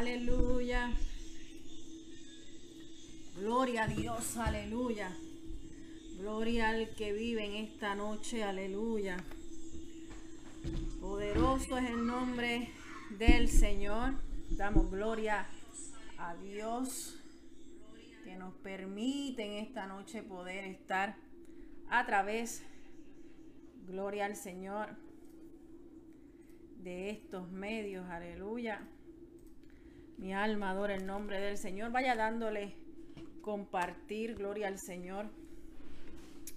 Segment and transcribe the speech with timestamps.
[0.00, 0.90] Aleluya.
[3.36, 5.14] Gloria a Dios, aleluya.
[6.16, 9.22] Gloria al que vive en esta noche, aleluya.
[11.02, 12.70] Poderoso es el nombre
[13.18, 14.14] del Señor.
[14.52, 15.46] Damos gloria
[16.16, 17.20] a Dios
[18.24, 21.14] que nos permite en esta noche poder estar
[21.90, 22.62] a través,
[23.86, 24.96] gloria al Señor,
[26.82, 28.80] de estos medios, aleluya.
[30.20, 31.92] Mi alma adora el nombre del Señor.
[31.92, 32.74] Vaya dándole
[33.40, 35.30] compartir, gloria al Señor,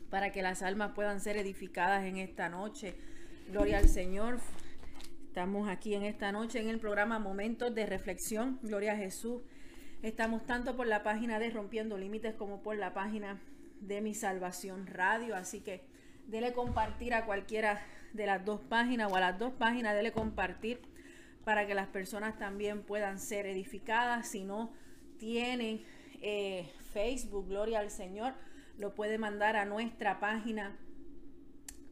[0.10, 2.94] para que las almas puedan ser edificadas en esta noche.
[3.50, 4.42] Gloria al Señor.
[5.28, 8.60] Estamos aquí en esta noche en el programa Momentos de Reflexión.
[8.64, 9.42] Gloria a Jesús.
[10.02, 13.40] Estamos tanto por la página de Rompiendo Límites como por la página
[13.80, 15.38] de Mi Salvación Radio.
[15.38, 15.86] Así que
[16.28, 17.82] dele compartir a cualquiera
[18.12, 20.82] de las dos páginas o a las dos páginas, dele compartir
[21.44, 24.28] para que las personas también puedan ser edificadas.
[24.28, 24.72] Si no
[25.18, 25.84] tienen
[26.22, 28.34] eh, Facebook, Gloria al Señor,
[28.78, 30.78] lo puede mandar a nuestra página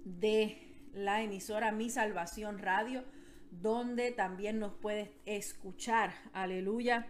[0.06, 0.58] de
[0.94, 3.04] la emisora Mi Salvación Radio,
[3.52, 6.14] donde también nos puede escuchar.
[6.34, 7.08] Aleluya.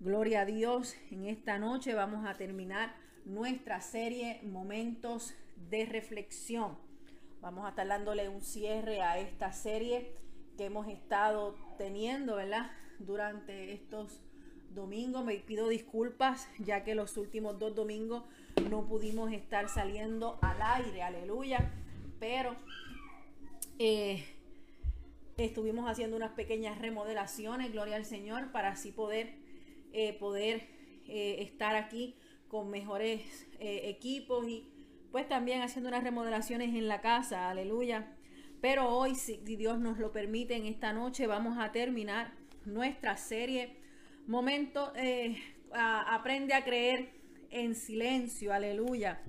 [0.00, 0.94] Gloria a Dios.
[1.10, 2.94] En esta noche vamos a terminar
[3.24, 5.34] nuestra serie Momentos
[5.70, 6.78] de Reflexión.
[7.40, 10.12] Vamos a estar dándole un cierre a esta serie
[10.58, 12.72] que hemos estado teniendo, ¿verdad?
[12.98, 14.20] Durante estos
[14.74, 15.24] domingos.
[15.24, 18.24] Me pido disculpas ya que los últimos dos domingos
[18.68, 21.72] no pudimos estar saliendo al aire, aleluya.
[22.18, 22.56] Pero
[23.78, 24.24] eh,
[25.36, 29.36] estuvimos haciendo unas pequeñas remodelaciones, gloria al Señor, para así poder,
[29.92, 30.66] eh, poder
[31.06, 32.16] eh, estar aquí
[32.48, 34.66] con mejores equipos y
[35.12, 38.17] pues también haciendo unas remodelaciones en la casa, aleluya.
[38.60, 42.32] Pero hoy, si Dios nos lo permite, en esta noche vamos a terminar
[42.64, 43.78] nuestra serie
[44.28, 44.92] Momento,
[45.72, 47.08] aprende a creer
[47.48, 49.22] en silencio, aleluya.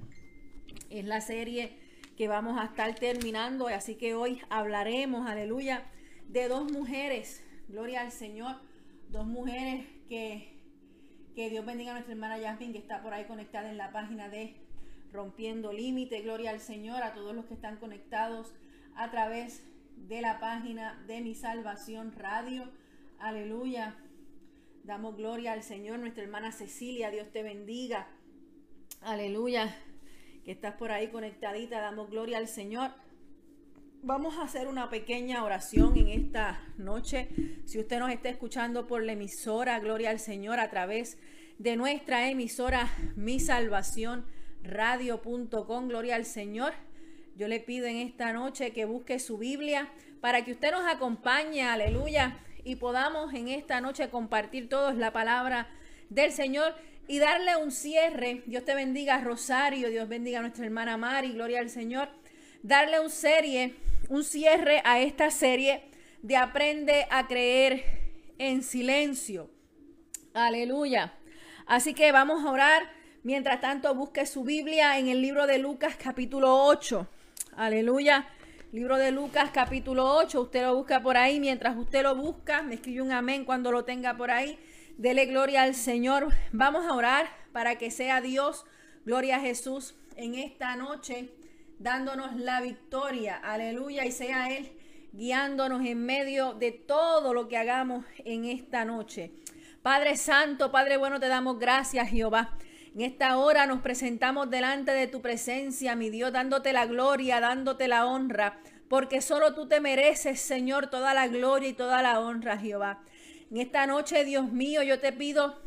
[0.90, 1.72] Es la serie
[2.18, 5.86] que vamos a estar terminando, así que hoy hablaremos, aleluya,
[6.28, 8.58] de dos mujeres, gloria al Señor,
[9.10, 10.52] dos mujeres que,
[11.34, 14.28] que Dios bendiga a nuestra hermana Yasmin, que está por ahí conectada en la página
[14.28, 14.54] de
[15.14, 18.52] Rompiendo Límite, gloria al Señor, a todos los que están conectados
[19.00, 19.63] a través
[19.96, 22.70] de la página de Mi Salvación Radio,
[23.18, 23.96] aleluya.
[24.84, 28.10] Damos gloria al Señor, nuestra hermana Cecilia, Dios te bendiga.
[29.00, 29.74] Aleluya,
[30.44, 32.91] que estás por ahí conectadita, damos gloria al Señor.
[34.03, 37.29] Vamos a hacer una pequeña oración en esta noche.
[37.63, 41.18] Si usted nos está escuchando por la emisora Gloria al Señor a través
[41.58, 44.25] de nuestra emisora Mi Salvación
[44.62, 46.74] Radio.com, Gloria al Señor.
[47.39, 49.88] Yo le pido en esta noche que busque su Biblia
[50.19, 55.69] para que usted nos acompañe, aleluya, y podamos en esta noche compartir todos la palabra
[56.10, 56.75] del Señor
[57.08, 58.43] y darle un cierre.
[58.46, 59.88] Dios te bendiga, Rosario.
[59.88, 61.31] Dios bendiga a nuestra hermana Mari.
[61.31, 62.10] Gloria al Señor.
[62.62, 63.75] Darle un serie,
[64.10, 65.84] un cierre a esta serie
[66.22, 67.86] de Aprende a creer
[68.38, 69.50] en silencio.
[70.34, 71.13] Aleluya.
[71.67, 72.84] Así que vamos a orar.
[73.24, 77.08] Mientras tanto, busque su Biblia en el libro de Lucas capítulo 8.
[77.60, 78.25] Aleluya.
[78.72, 81.42] Libro de Lucas capítulo 8, usted lo busca por ahí.
[81.42, 84.58] Mientras usted lo busca, me escribe un amén cuando lo tenga por ahí.
[84.98, 86.30] Dele gloria al Señor.
[86.54, 88.63] Vamos a orar para que sea Dios,
[89.04, 91.32] gloria a Jesús, en esta noche,
[91.80, 93.36] dándonos la victoria.
[93.36, 94.06] Aleluya.
[94.06, 94.72] Y sea Él
[95.12, 99.34] guiándonos en medio de todo lo que hagamos en esta noche.
[99.82, 102.58] Padre Santo, Padre bueno, te damos gracias, Jehová.
[103.00, 107.88] En esta hora nos presentamos delante de tu presencia, mi Dios, dándote la gloria, dándote
[107.88, 112.58] la honra, porque solo tú te mereces, Señor, toda la gloria y toda la honra,
[112.58, 113.01] Jehová.
[113.50, 115.62] En esta noche, Dios mío, yo te pido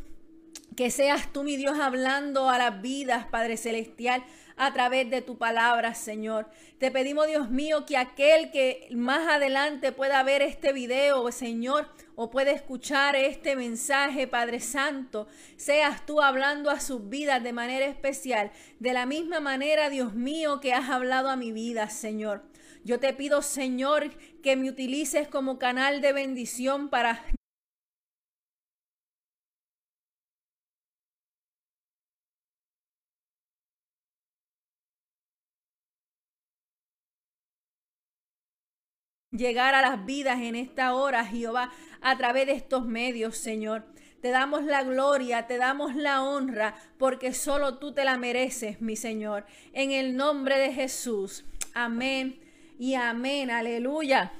[0.76, 4.22] que seas tú, mi Dios, hablando a las vidas, Padre Celestial,
[4.56, 6.49] a través de tu palabra, Señor.
[6.78, 12.30] Te pedimos, Dios mío, que aquel que más adelante pueda ver este video, Señor, o
[12.30, 18.50] puede escuchar este mensaje, Padre Santo, seas tú hablando a sus vidas de manera especial,
[18.78, 22.42] de la misma manera, Dios mío, que has hablado a mi vida, Señor.
[22.85, 24.11] Yo te pido, Señor,
[24.42, 27.25] que me utilices como canal de bendición para
[39.32, 43.84] llegar a las vidas en esta hora, Jehová, a través de estos medios, Señor.
[44.20, 48.94] Te damos la gloria, te damos la honra, porque solo tú te la mereces, mi
[48.94, 49.44] Señor.
[49.72, 51.44] En el nombre de Jesús.
[51.74, 52.38] Amén
[52.78, 53.50] y amén.
[53.50, 54.32] Aleluya.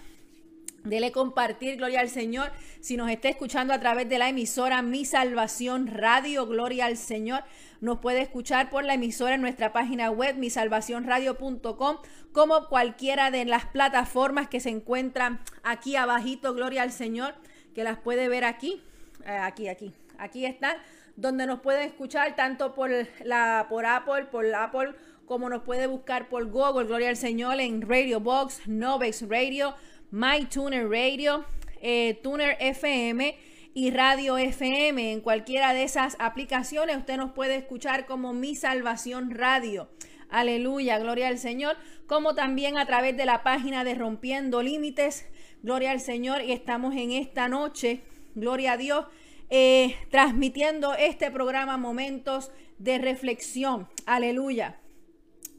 [0.85, 2.53] Dele compartir, gloria al Señor.
[2.81, 7.43] Si nos está escuchando a través de la emisora Mi Salvación Radio, gloria al Señor.
[7.83, 11.97] Nos puede escuchar por la emisora en nuestra página web, misalvacionradio.com,
[12.31, 17.35] como cualquiera de las plataformas que se encuentran aquí abajito, gloria al Señor,
[17.75, 18.81] que las puede ver aquí,
[19.27, 20.77] eh, aquí, aquí, aquí están,
[21.17, 22.89] donde nos puede escuchar tanto por,
[23.25, 24.95] la, por Apple, por Apple,
[25.27, 29.75] como nos puede buscar por Google, gloria al Señor, en Radio Box, Novex Radio,
[30.13, 31.45] My Tuner Radio,
[31.81, 35.13] eh, Tuner FM y Radio FM.
[35.13, 39.91] En cualquiera de esas aplicaciones usted nos puede escuchar como Mi Salvación Radio.
[40.29, 41.77] Aleluya, gloria al Señor.
[42.07, 45.27] Como también a través de la página de Rompiendo Límites.
[45.63, 46.43] Gloria al Señor.
[46.43, 48.03] Y estamos en esta noche,
[48.35, 49.07] gloria a Dios,
[49.51, 53.89] eh, transmitiendo este programa Momentos de Reflexión.
[54.07, 54.79] Aleluya.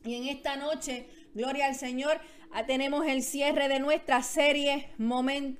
[0.05, 2.19] Y en esta noche, gloria al Señor,
[2.55, 4.89] Ah, tenemos el cierre de nuestra serie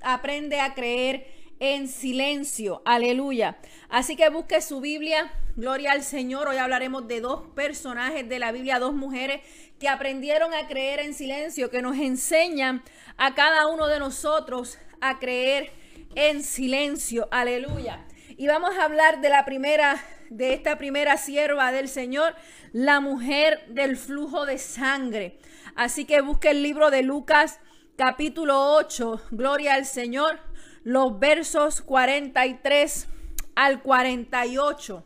[0.02, 1.26] Aprende a creer
[1.60, 2.82] en silencio.
[2.84, 3.56] Aleluya.
[3.88, 5.32] Así que busque su Biblia.
[5.56, 6.48] Gloria al Señor.
[6.48, 9.40] Hoy hablaremos de dos personajes de la Biblia, dos mujeres
[9.78, 12.82] que aprendieron a creer en silencio, que nos enseñan
[13.16, 15.70] a cada uno de nosotros a creer
[16.14, 17.28] en silencio.
[17.30, 18.04] Aleluya.
[18.36, 22.34] Y vamos a hablar de la primera, de esta primera sierva del Señor,
[22.72, 25.38] la mujer del flujo de sangre.
[25.76, 27.60] Así que busque el libro de Lucas
[27.96, 30.40] capítulo 8, gloria al Señor,
[30.84, 33.08] los versos 43
[33.56, 35.04] al 48.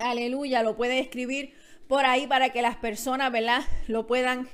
[0.00, 1.54] Aleluya, lo puede escribir
[1.88, 3.62] por ahí para que las personas, ¿verdad?
[3.86, 4.48] Lo puedan,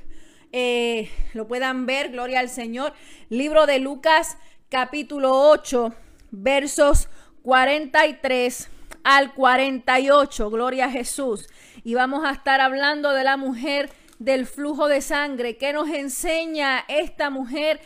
[0.52, 2.92] eh, lo puedan ver, gloria al Señor.
[3.30, 4.36] Libro de Lucas
[4.68, 5.94] capítulo 8,
[6.30, 7.08] versos
[7.42, 8.70] 43
[9.04, 11.48] al 48, gloria a Jesús.
[11.82, 15.56] Y vamos a estar hablando de la mujer del flujo de sangre.
[15.56, 17.80] que nos enseña esta mujer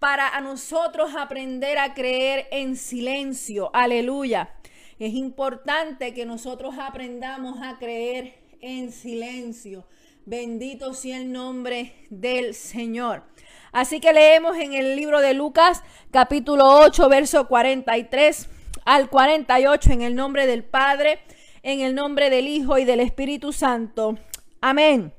[0.00, 3.70] para a nosotros aprender a creer en silencio?
[3.72, 4.54] Aleluya.
[4.98, 9.86] Es importante que nosotros aprendamos a creer en silencio.
[10.26, 13.24] Bendito sea el nombre del Señor.
[13.72, 18.48] Así que leemos en el libro de Lucas capítulo 8, verso 43
[18.84, 21.20] al 48 en el nombre del Padre,
[21.62, 24.18] en el nombre del Hijo y del Espíritu Santo.
[24.60, 25.12] Amén.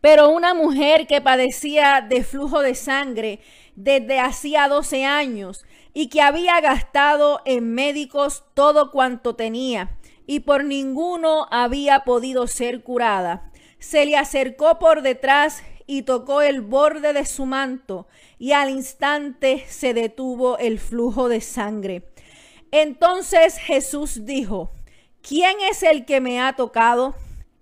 [0.00, 3.40] Pero una mujer que padecía de flujo de sangre
[3.78, 10.64] desde hacía 12 años y que había gastado en médicos todo cuanto tenía y por
[10.64, 17.24] ninguno había podido ser curada, se le acercó por detrás y tocó el borde de
[17.24, 22.02] su manto y al instante se detuvo el flujo de sangre.
[22.72, 24.72] Entonces Jesús dijo,
[25.22, 27.14] ¿quién es el que me ha tocado?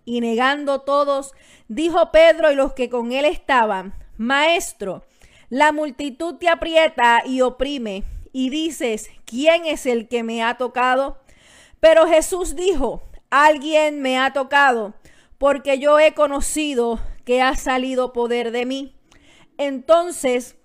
[0.06, 1.35] Y negando todos,
[1.68, 5.04] Dijo Pedro y los que con él estaban, Maestro,
[5.48, 11.18] la multitud te aprieta y oprime, y dices, ¿quién es el que me ha tocado?
[11.80, 14.94] Pero Jesús dijo, alguien me ha tocado,
[15.38, 18.94] porque yo he conocido que ha salido poder de mí.
[19.58, 20.56] Entonces,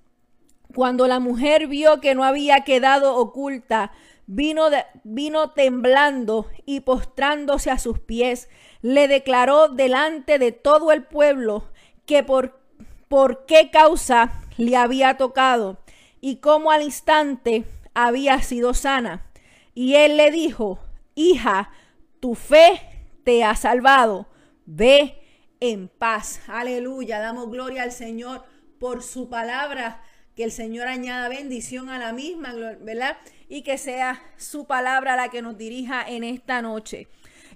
[0.74, 3.92] cuando la mujer vio que no había quedado oculta,
[4.26, 4.68] vino,
[5.04, 8.50] vino temblando y postrándose a sus pies,
[8.82, 11.70] le declaró delante de todo el pueblo
[12.06, 12.60] que por,
[13.08, 15.80] por qué causa le había tocado
[16.20, 19.26] y cómo al instante había sido sana.
[19.74, 20.80] Y él le dijo,
[21.16, 21.72] hija,
[22.20, 22.82] tu fe
[23.24, 24.28] te ha salvado,
[24.66, 25.18] ve
[25.60, 26.42] en paz.
[26.48, 28.44] Aleluya, damos gloria al Señor
[28.80, 30.02] por su palabra,
[30.36, 33.18] que el Señor añada bendición a la misma, ¿verdad?
[33.48, 37.08] Y que sea su palabra la que nos dirija en esta noche.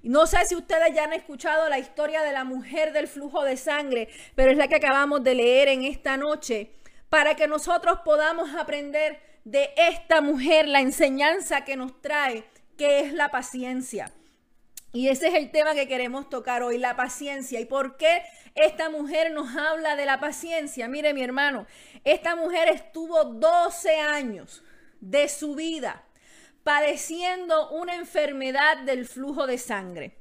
[0.04, 3.58] No sé si ustedes ya han escuchado la historia de la mujer del flujo de
[3.58, 6.74] sangre, pero es la que acabamos de leer en esta noche,
[7.16, 12.44] para que nosotros podamos aprender de esta mujer la enseñanza que nos trae,
[12.78, 14.12] que es la paciencia.
[14.92, 17.62] Y ese es el tema que queremos tocar hoy, la paciencia.
[17.62, 18.22] ¿Y por qué
[18.54, 20.90] esta mujer nos habla de la paciencia?
[20.90, 21.68] Mire mi hermano,
[22.04, 24.62] esta mujer estuvo 12 años
[25.00, 26.04] de su vida
[26.66, 30.18] padeciendo una enfermedad del flujo de sangre.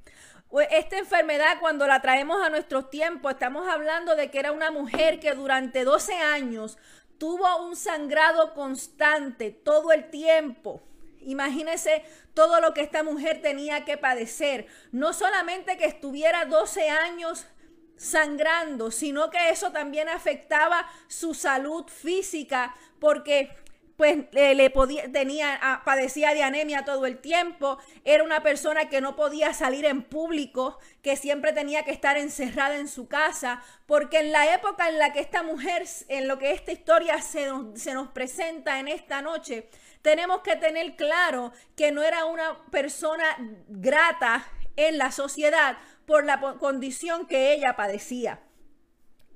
[0.61, 5.19] Esta enfermedad, cuando la traemos a nuestros tiempos, estamos hablando de que era una mujer
[5.19, 6.79] que durante 12 años
[7.19, 10.83] tuvo un sangrado constante todo el tiempo.
[11.23, 14.67] Imagínese todo lo que esta mujer tenía que padecer.
[14.93, 17.47] No solamente que estuviera 12 años
[17.97, 23.51] sangrando, sino que eso también afectaba su salud física, porque
[23.97, 29.01] pues le podía, tenía, ah, padecía de anemia todo el tiempo, era una persona que
[29.01, 34.19] no podía salir en público, que siempre tenía que estar encerrada en su casa, porque
[34.19, 37.95] en la época en la que esta mujer, en lo que esta historia se se
[37.95, 39.69] nos presenta en esta noche,
[40.03, 43.25] tenemos que tener claro que no era una persona
[43.69, 44.47] grata
[44.77, 48.41] en la sociedad por la condición que ella padecía.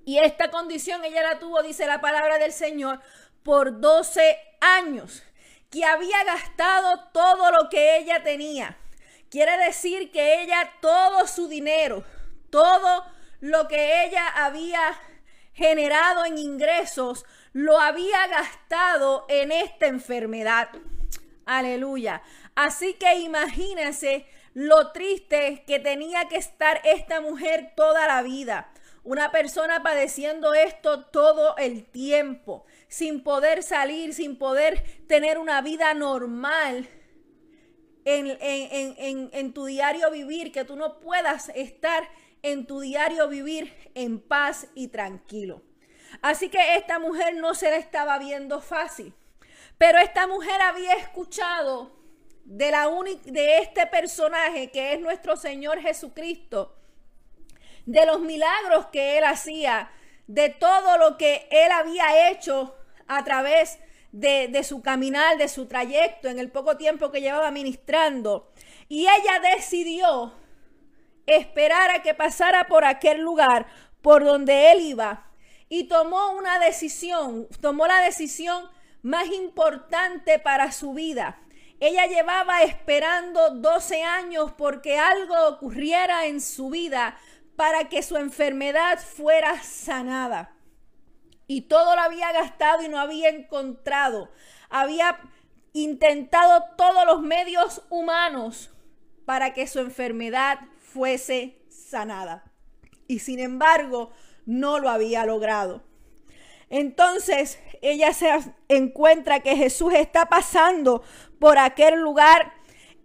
[0.04, 3.00] Y esta condición ella la tuvo, dice la palabra del Señor,
[3.48, 5.22] por 12 años,
[5.70, 8.76] que había gastado todo lo que ella tenía.
[9.30, 12.04] Quiere decir que ella todo su dinero,
[12.50, 13.06] todo
[13.40, 15.00] lo que ella había
[15.54, 17.24] generado en ingresos,
[17.54, 20.68] lo había gastado en esta enfermedad.
[21.46, 22.20] Aleluya.
[22.54, 28.70] Así que imagínense lo triste que tenía que estar esta mujer toda la vida.
[29.04, 35.94] Una persona padeciendo esto todo el tiempo, sin poder salir, sin poder tener una vida
[35.94, 36.88] normal
[38.04, 42.08] en, en, tu diario vivir, que tú no puedas estar
[42.42, 45.62] en tu diario vivir en paz y tranquilo.
[46.22, 49.14] Así que esta mujer no se la estaba viendo fácil.
[49.76, 51.92] Pero esta mujer había escuchado
[52.44, 52.88] de, la
[53.24, 56.74] de este personaje que es nuestro Señor Jesucristo
[57.84, 59.90] de los milagros que él hacía,
[60.28, 62.76] de todo lo que él había hecho
[63.08, 63.78] a través
[64.12, 68.52] de, su caminar, de su trayecto, en el poco tiempo que llevaba ministrando.
[68.88, 70.32] Y ella decidió
[71.26, 73.66] esperar a que pasara por aquel lugar
[74.02, 75.26] por donde él iba
[75.68, 78.70] y tomó una decisión, tomó la decisión
[79.02, 81.40] más importante para su vida.
[81.80, 87.18] Ella llevaba esperando 12 años porque algo ocurriera en su vida
[87.58, 90.54] para que su enfermedad fuera sanada.
[91.48, 94.30] Y todo lo había gastado y no había encontrado.
[94.70, 95.18] Había
[95.72, 98.70] intentado todos los medios humanos
[99.24, 102.44] para que su enfermedad fuese sanada.
[103.08, 104.12] Y sin embargo,
[104.46, 105.82] no lo había logrado.
[106.70, 108.30] Entonces ella se
[108.68, 111.02] encuentra que Jesús está pasando
[111.40, 112.52] por aquel lugar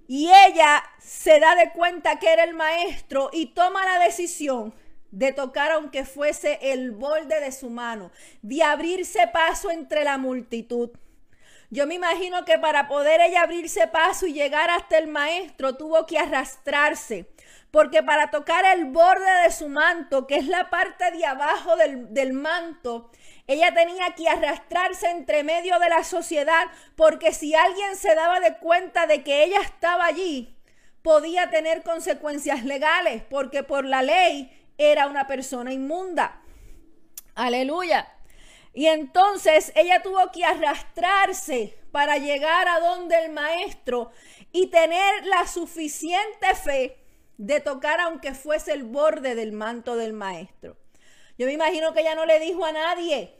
[0.07, 4.73] y ella se da de cuenta que era el maestro y toma la decisión
[5.11, 8.11] de tocar aunque fuese el borde de su mano,
[8.41, 10.89] de abrirse paso entre la multitud.
[11.69, 16.05] Yo me imagino que para poder ella abrirse paso y llegar hasta el maestro tuvo
[16.05, 17.29] que arrastrarse,
[17.69, 22.13] porque para tocar el borde de su manto, que es la parte de abajo del,
[22.13, 23.11] del manto,
[23.45, 28.57] ella tenía que arrastrarse entre medio de la sociedad porque si alguien se daba de
[28.57, 30.55] cuenta de que ella estaba allí,
[31.03, 36.41] podía tener consecuencias legales porque por la ley era una persona inmunda.
[37.35, 38.11] Aleluya.
[38.73, 44.11] Y entonces ella tuvo que arrastrarse para llegar a donde el maestro
[44.51, 46.97] y tener la suficiente fe
[47.37, 50.77] de tocar aunque fuese el borde del manto del maestro.
[51.37, 53.35] Yo me imagino que ella no le dijo a nadie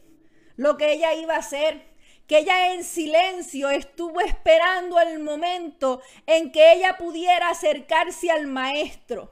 [0.56, 1.93] lo que ella iba a hacer,
[2.28, 9.32] que ella en silencio estuvo esperando el momento en que ella pudiera acercarse al maestro.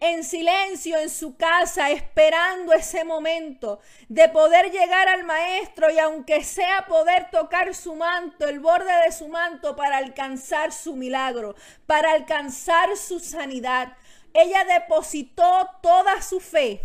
[0.00, 6.42] En silencio en su casa, esperando ese momento de poder llegar al maestro y aunque
[6.42, 11.54] sea poder tocar su manto, el borde de su manto para alcanzar su milagro,
[11.86, 13.96] para alcanzar su sanidad.
[14.34, 16.80] Ella depositó toda su fe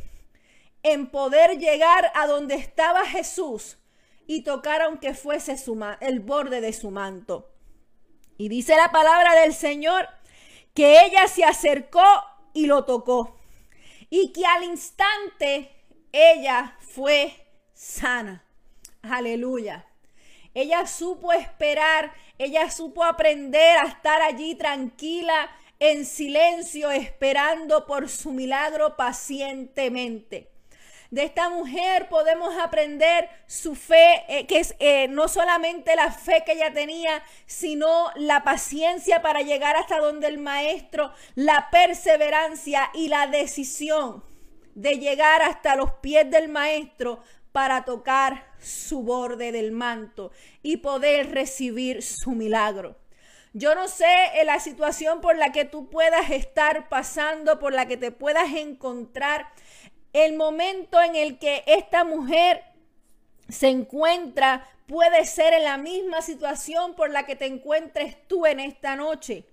[0.84, 3.78] en poder llegar a donde estaba Jesús
[4.28, 7.50] y tocar aunque fuese su el borde de su manto.
[8.38, 10.08] Y dice la palabra del Señor
[10.74, 12.04] que ella se acercó
[12.54, 13.36] y lo tocó.
[14.10, 15.72] Y que al instante
[16.12, 17.34] ella fue
[17.74, 18.44] sana.
[19.02, 19.88] Aleluya.
[20.54, 28.32] Ella supo esperar, ella supo aprender a estar allí tranquila, en silencio, esperando por su
[28.32, 30.52] milagro pacientemente.
[31.10, 36.44] De esta mujer podemos aprender su fe, eh, que es eh, no solamente la fe
[36.46, 43.08] que ella tenía, sino la paciencia para llegar hasta donde el maestro, la perseverancia y
[43.08, 44.24] la decisión
[44.76, 51.32] de llegar hasta los pies del maestro para tocar su borde del manto y poder
[51.32, 52.98] recibir su milagro.
[53.54, 57.88] Yo no sé en la situación por la que tú puedas estar pasando, por la
[57.88, 59.48] que te puedas encontrar
[60.14, 62.64] el momento en el que esta mujer
[63.50, 68.60] se encuentra puede ser en la misma situación por la que te encuentres tú en
[68.60, 69.46] esta noche.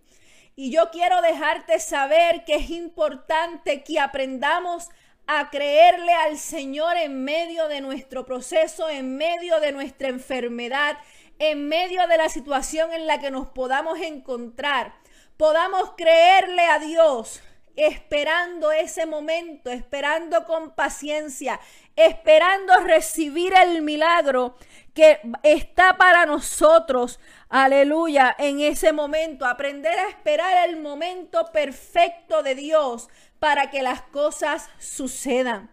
[0.56, 4.88] Y yo quiero dejarte saber que es importante que aprendamos
[5.26, 10.98] a creerle al Señor en medio de nuestro proceso, en medio de nuestra enfermedad,
[11.38, 14.94] en medio de la situación en la que nos podamos encontrar.
[15.36, 17.42] Podamos creerle a Dios
[17.76, 21.60] esperando ese momento, esperando con paciencia,
[21.96, 24.56] esperando recibir el milagro
[24.94, 27.18] que está para nosotros.
[27.48, 33.08] Aleluya, en ese momento, aprender a esperar el momento perfecto de Dios
[33.38, 35.70] para que las cosas sucedan.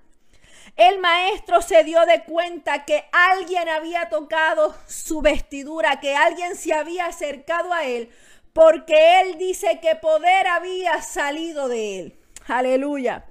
[0.77, 6.73] El maestro se dio de cuenta que alguien había tocado su vestidura, que alguien se
[6.73, 8.09] había acercado a él
[8.53, 12.19] porque Él dice que poder había salido de Él.
[12.47, 13.25] Aleluya.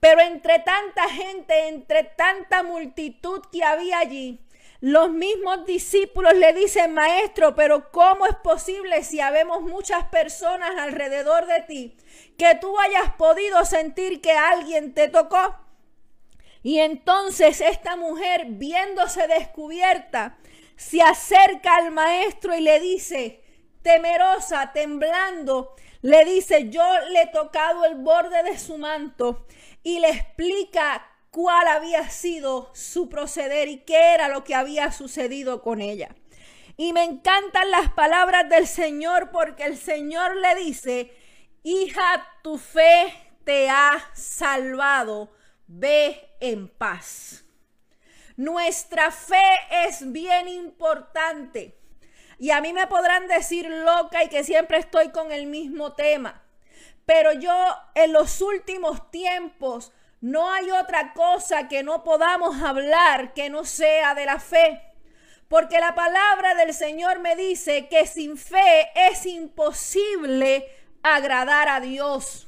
[0.00, 4.40] Pero entre tanta gente, entre tanta multitud que había allí,
[4.80, 11.46] los mismos discípulos le dicen, maestro, pero ¿cómo es posible si habemos muchas personas alrededor
[11.46, 11.96] de ti
[12.36, 15.56] que tú hayas podido sentir que alguien te tocó?
[16.62, 20.38] Y entonces esta mujer, viéndose descubierta,
[20.76, 23.42] se acerca al maestro y le dice,
[23.88, 29.46] temerosa, temblando, le dice, yo le he tocado el borde de su manto
[29.82, 35.62] y le explica cuál había sido su proceder y qué era lo que había sucedido
[35.62, 36.14] con ella.
[36.76, 41.10] Y me encantan las palabras del Señor porque el Señor le dice,
[41.62, 45.32] hija, tu fe te ha salvado,
[45.66, 47.42] ve en paz.
[48.36, 49.42] Nuestra fe
[49.86, 51.77] es bien importante.
[52.38, 56.42] Y a mí me podrán decir loca y que siempre estoy con el mismo tema.
[57.04, 57.52] Pero yo
[57.94, 64.14] en los últimos tiempos no hay otra cosa que no podamos hablar que no sea
[64.14, 64.82] de la fe.
[65.48, 70.68] Porque la palabra del Señor me dice que sin fe es imposible
[71.02, 72.46] agradar a Dios.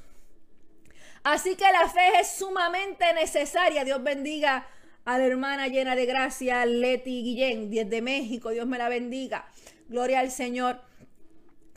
[1.22, 3.84] Así que la fe es sumamente necesaria.
[3.84, 4.66] Dios bendiga
[5.04, 8.50] a la hermana llena de gracia, Leti Guillén, desde México.
[8.50, 9.46] Dios me la bendiga.
[9.90, 10.80] Gloria al Señor.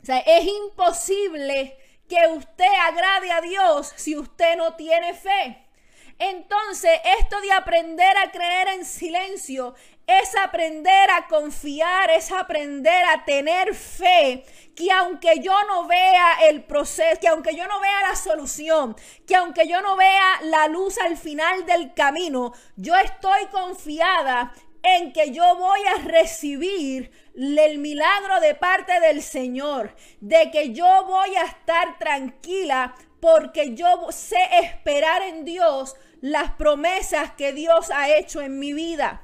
[0.00, 1.76] O sea, es imposible
[2.08, 5.66] que usted agrade a Dios si usted no tiene fe.
[6.20, 9.74] Entonces, esto de aprender a creer en silencio
[10.06, 14.44] es aprender a confiar, es aprender a tener fe,
[14.76, 18.94] que aunque yo no vea el proceso, que aunque yo no vea la solución,
[19.26, 24.52] que aunque yo no vea la luz al final del camino, yo estoy confiada
[24.84, 31.04] en que yo voy a recibir el milagro de parte del Señor, de que yo
[31.06, 38.14] voy a estar tranquila porque yo sé esperar en Dios las promesas que Dios ha
[38.14, 39.22] hecho en mi vida.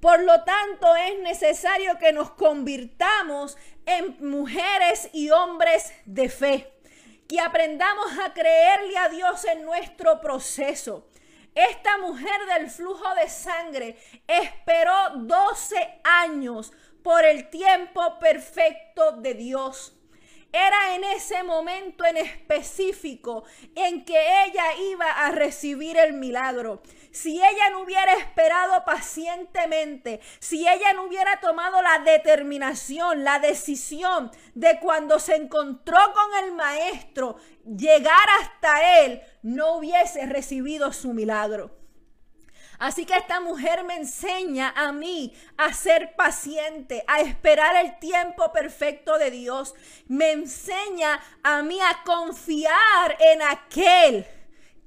[0.00, 6.72] Por lo tanto, es necesario que nos convirtamos en mujeres y hombres de fe,
[7.28, 11.08] que aprendamos a creerle a Dios en nuestro proceso.
[11.54, 19.94] Esta mujer del flujo de sangre esperó 12 años por el tiempo perfecto de Dios.
[20.52, 23.42] Era en ese momento en específico
[23.74, 26.80] en que ella iba a recibir el milagro.
[27.10, 34.30] Si ella no hubiera esperado pacientemente, si ella no hubiera tomado la determinación, la decisión
[34.54, 41.70] de cuando se encontró con el maestro, llegar hasta él, no hubiese recibido su milagro.
[42.78, 48.52] Así que esta mujer me enseña a mí a ser paciente, a esperar el tiempo
[48.52, 49.74] perfecto de Dios.
[50.08, 54.26] Me enseña a mí a confiar en aquel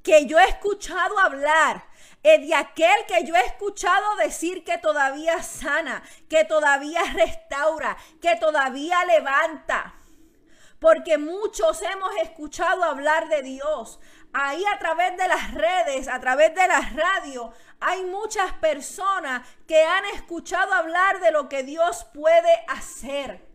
[0.04, 1.86] que yo he escuchado hablar,
[2.24, 9.06] de aquel que yo he escuchado decir que todavía sana, que todavía restaura, que todavía
[9.06, 9.94] levanta.
[10.80, 14.00] Porque muchos hemos escuchado hablar de Dios.
[14.34, 19.84] Ahí a través de las redes, a través de la radio, hay muchas personas que
[19.84, 23.48] han escuchado hablar de lo que Dios puede hacer.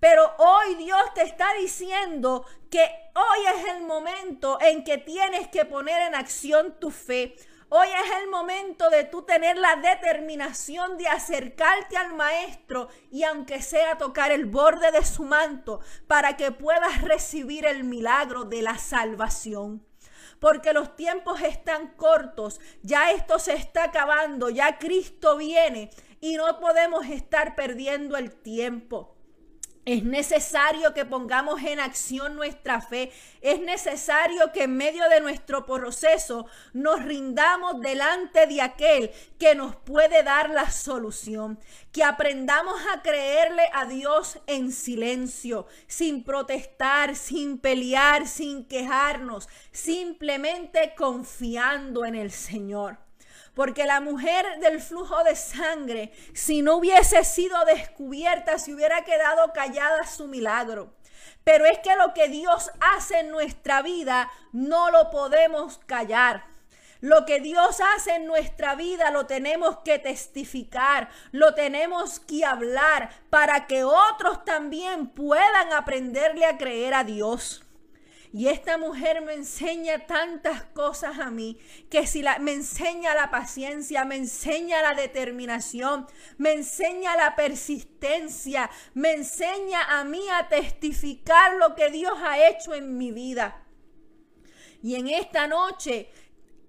[0.00, 2.80] Pero hoy Dios te está diciendo que
[3.14, 7.36] hoy es el momento en que tienes que poner en acción tu fe.
[7.72, 13.62] Hoy es el momento de tú tener la determinación de acercarte al maestro y aunque
[13.62, 15.78] sea tocar el borde de su manto
[16.08, 19.86] para que puedas recibir el milagro de la salvación
[20.40, 26.58] porque los tiempos están cortos, ya esto se está acabando, ya Cristo viene y no
[26.58, 29.14] podemos estar perdiendo el tiempo.
[29.86, 33.10] Es necesario que pongamos en acción nuestra fe.
[33.40, 39.74] Es necesario que en medio de nuestro proceso nos rindamos delante de aquel que nos
[39.76, 41.58] puede dar la solución.
[41.92, 50.94] Que aprendamos a creerle a Dios en silencio, sin protestar, sin pelear, sin quejarnos, simplemente
[50.94, 53.09] confiando en el Señor.
[53.60, 59.52] Porque la mujer del flujo de sangre, si no hubiese sido descubierta, si hubiera quedado
[59.52, 60.94] callada su milagro.
[61.44, 66.46] Pero es que lo que Dios hace en nuestra vida no lo podemos callar.
[67.02, 73.10] Lo que Dios hace en nuestra vida lo tenemos que testificar, lo tenemos que hablar
[73.28, 77.62] para que otros también puedan aprenderle a creer a Dios.
[78.32, 81.58] Y esta mujer me enseña tantas cosas a mí,
[81.90, 86.06] que si la, me enseña la paciencia, me enseña la determinación,
[86.38, 92.72] me enseña la persistencia, me enseña a mí a testificar lo que Dios ha hecho
[92.72, 93.64] en mi vida.
[94.80, 96.08] Y en esta noche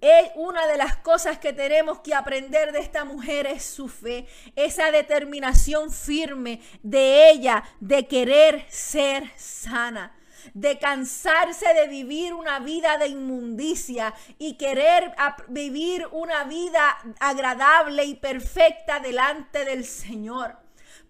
[0.01, 4.25] es una de las cosas que tenemos que aprender de esta mujer es su fe,
[4.55, 10.17] esa determinación firme de ella de querer ser sana
[10.53, 15.13] de cansarse de vivir una vida de inmundicia y querer
[15.47, 20.57] vivir una vida agradable y perfecta delante del Señor.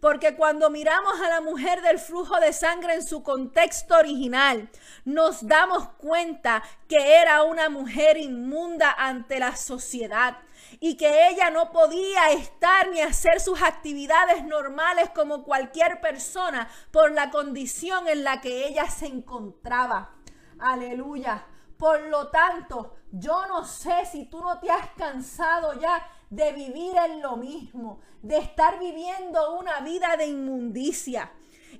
[0.02, 4.68] Porque cuando miramos a la mujer del flujo de sangre en su contexto original,
[5.06, 10.40] nos damos cuenta que era una mujer inmunda ante la sociedad
[10.80, 17.12] y que ella no podía estar ni hacer sus actividades normales como cualquier persona por
[17.12, 20.16] la condición en la que ella se encontraba.
[20.60, 21.46] Aleluya.
[21.78, 26.94] Por lo tanto, yo no sé si tú no te has cansado ya de vivir
[27.06, 31.32] en lo mismo, de estar viviendo una vida de inmundicia.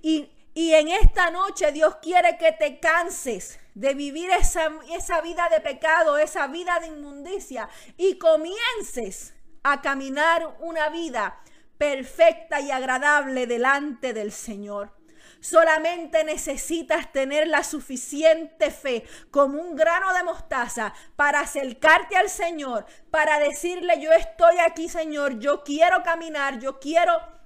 [0.02, 5.48] Y, y en esta noche Dios quiere que te canses de vivir esa, esa vida
[5.50, 9.34] de pecado, esa vida de inmundicia y comiences
[9.64, 11.42] a caminar una vida
[11.78, 14.92] perfecta y agradable delante del Señor.
[15.42, 22.86] Solamente necesitas tener la suficiente fe como un grano de mostaza para acercarte al Señor,
[23.10, 27.42] para decirle, yo estoy aquí, Señor, yo quiero caminar, yo quiero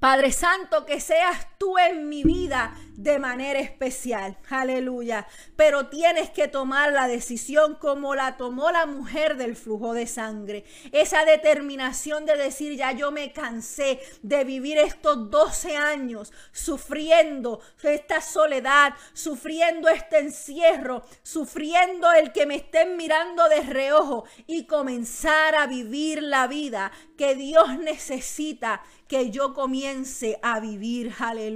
[0.00, 4.36] Padre Santo, que seas tú en mi vida de manera especial.
[4.50, 5.26] Aleluya.
[5.56, 10.64] Pero tienes que tomar la decisión como la tomó la mujer del flujo de sangre.
[10.92, 18.20] Esa determinación de decir, ya yo me cansé de vivir estos 12 años sufriendo esta
[18.20, 25.66] soledad, sufriendo este encierro, sufriendo el que me estén mirando de reojo y comenzar a
[25.66, 31.12] vivir la vida que Dios necesita que yo comience a vivir.
[31.18, 31.53] Aleluya.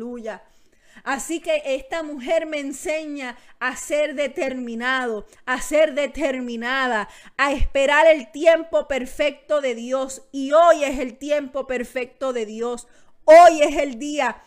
[1.04, 8.30] Así que esta mujer me enseña a ser determinado, a ser determinada, a esperar el
[8.30, 10.22] tiempo perfecto de Dios.
[10.32, 12.88] Y hoy es el tiempo perfecto de Dios.
[13.24, 14.42] Hoy es el día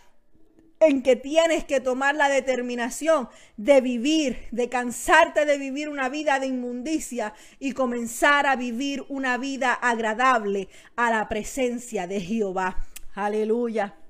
[0.80, 6.40] en que tienes que tomar la determinación de vivir, de cansarte de vivir una vida
[6.40, 12.78] de inmundicia y comenzar a vivir una vida agradable a la presencia de Jehová.
[13.14, 14.01] Aleluya.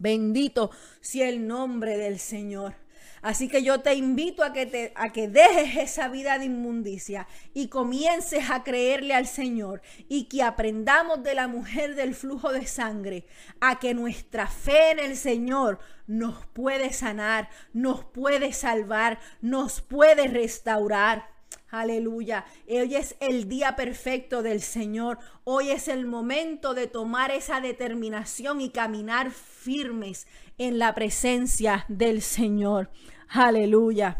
[0.00, 0.70] Bendito
[1.02, 2.74] sea el nombre del Señor.
[3.22, 7.28] Así que yo te invito a que, te, a que dejes esa vida de inmundicia
[7.52, 12.66] y comiences a creerle al Señor y que aprendamos de la mujer del flujo de
[12.66, 13.26] sangre
[13.60, 20.26] a que nuestra fe en el Señor nos puede sanar, nos puede salvar, nos puede
[20.26, 21.39] restaurar.
[21.70, 22.44] Aleluya.
[22.68, 25.18] Hoy es el día perfecto del Señor.
[25.44, 30.26] Hoy es el momento de tomar esa determinación y caminar firmes
[30.58, 32.90] en la presencia del Señor.
[33.28, 34.16] Aleluya.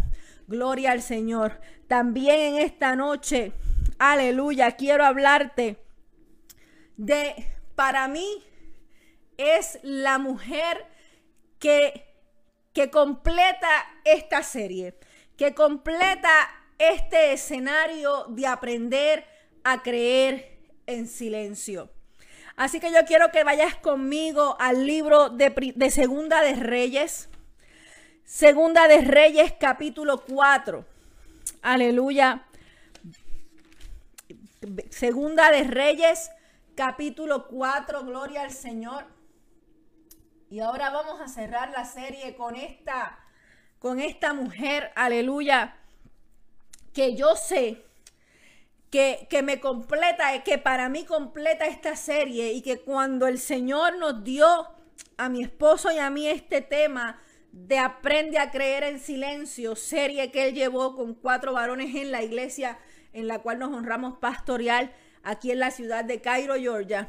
[0.46, 1.60] Gloria al Señor.
[1.88, 3.52] También en esta noche,
[3.98, 5.78] aleluya, quiero hablarte
[6.96, 7.34] de,
[7.74, 8.44] para mí,
[9.36, 10.86] es la mujer
[11.58, 12.04] que,
[12.72, 13.68] que completa
[14.04, 14.98] esta serie,
[15.36, 19.26] que completa este escenario de aprender
[19.62, 21.90] a creer en silencio.
[22.56, 27.28] Así que yo quiero que vayas conmigo al libro de, Segunda de Reyes.
[28.24, 30.84] Segunda de Reyes capítulo 4.
[31.62, 32.46] Aleluya.
[34.88, 36.30] Segunda de Reyes
[36.74, 38.04] capítulo 4.
[38.04, 39.04] Gloria al Señor.
[40.48, 43.18] Y ahora vamos a cerrar la serie con esta
[43.80, 45.79] con esta mujer, aleluya,
[46.92, 47.84] que yo sé
[48.90, 53.96] que, que, me completa, que para mí completa esta serie y que cuando el Señor
[53.98, 54.68] nos dio
[55.16, 57.20] a mi esposo y a mí este tema
[57.52, 62.22] de Aprende a creer en silencio, serie que él llevó con cuatro varones en la
[62.22, 62.78] iglesia
[63.12, 67.08] en la cual nos honramos pastoral aquí en la ciudad de Cairo, Georgia.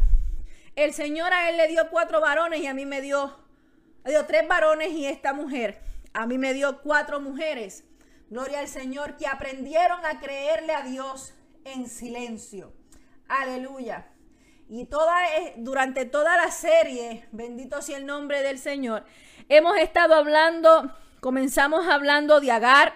[0.76, 3.40] El Señor a él le dio cuatro varones y a mí me dio,
[4.06, 5.82] dio tres varones y esta mujer.
[6.14, 7.84] A mí me dio cuatro mujeres.
[8.32, 11.34] Gloria al Señor que aprendieron a creerle a Dios
[11.66, 12.72] en silencio.
[13.28, 14.08] Aleluya.
[14.70, 15.18] Y toda,
[15.58, 19.04] durante toda la serie, bendito sea el nombre del Señor,
[19.50, 22.94] hemos estado hablando, comenzamos hablando de Agar,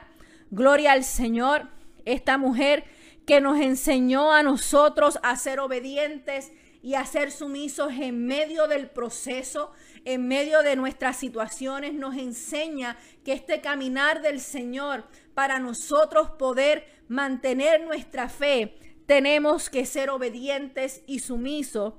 [0.52, 1.67] gloria al Señor,
[2.06, 2.86] esta mujer
[3.28, 8.89] que nos enseñó a nosotros a ser obedientes y a ser sumisos en medio del
[8.89, 9.74] proceso,
[10.06, 12.95] en medio de nuestras situaciones, nos enseña
[13.26, 15.04] que este caminar del Señor
[15.36, 21.93] para nosotros poder mantener nuestra fe, tenemos que ser obedientes y sumisos.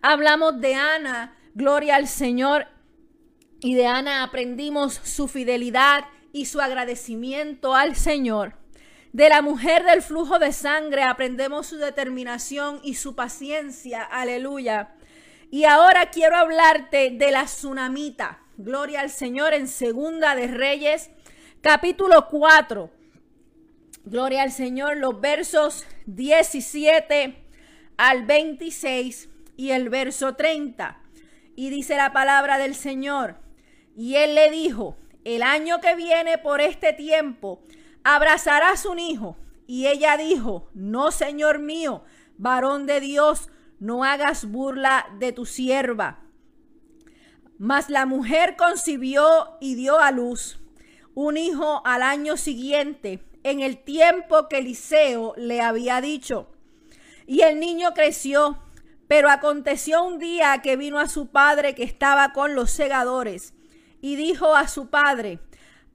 [0.00, 2.68] Hablamos de Ana, gloria al Señor,
[3.60, 8.54] y de Ana aprendimos su fidelidad y su agradecimiento al Señor.
[9.12, 14.02] De la mujer del flujo de sangre aprendemos su determinación y su paciencia.
[14.02, 14.94] Aleluya.
[15.50, 18.40] Y ahora quiero hablarte de la tsunamita.
[18.56, 21.10] Gloria al Señor en Segunda de Reyes,
[21.62, 22.90] capítulo 4.
[24.04, 27.36] Gloria al Señor, los versos 17
[27.96, 30.98] al 26 y el verso 30.
[31.54, 33.36] Y dice la palabra del Señor.
[33.96, 37.62] Y él le dijo, el año que viene por este tiempo,
[38.02, 39.36] abrazarás un hijo.
[39.68, 42.02] Y ella dijo, no, Señor mío,
[42.38, 46.24] varón de Dios, no hagas burla de tu sierva.
[47.56, 50.58] Mas la mujer concibió y dio a luz
[51.14, 56.48] un hijo al año siguiente, en el tiempo que Eliseo le había dicho.
[57.26, 58.58] Y el niño creció,
[59.08, 63.54] pero aconteció un día que vino a su padre que estaba con los segadores,
[64.00, 65.38] y dijo a su padre,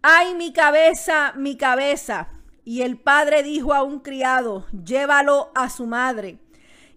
[0.02, 2.30] ay mi cabeza, mi cabeza.
[2.64, 6.38] Y el padre dijo a un criado, llévalo a su madre.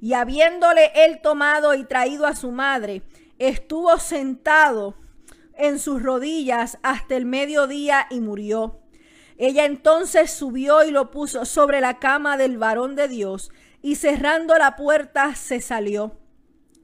[0.01, 3.03] Y habiéndole él tomado y traído a su madre,
[3.39, 4.97] estuvo sentado
[5.61, 8.81] en sus rodillas hasta el mediodía y murió.
[9.39, 13.51] Ella entonces subió y lo puso sobre la cama del varón de Dios
[13.83, 16.19] y cerrando la puerta se salió.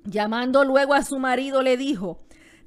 [0.05, 2.21] Llamando luego a su marido le dijo,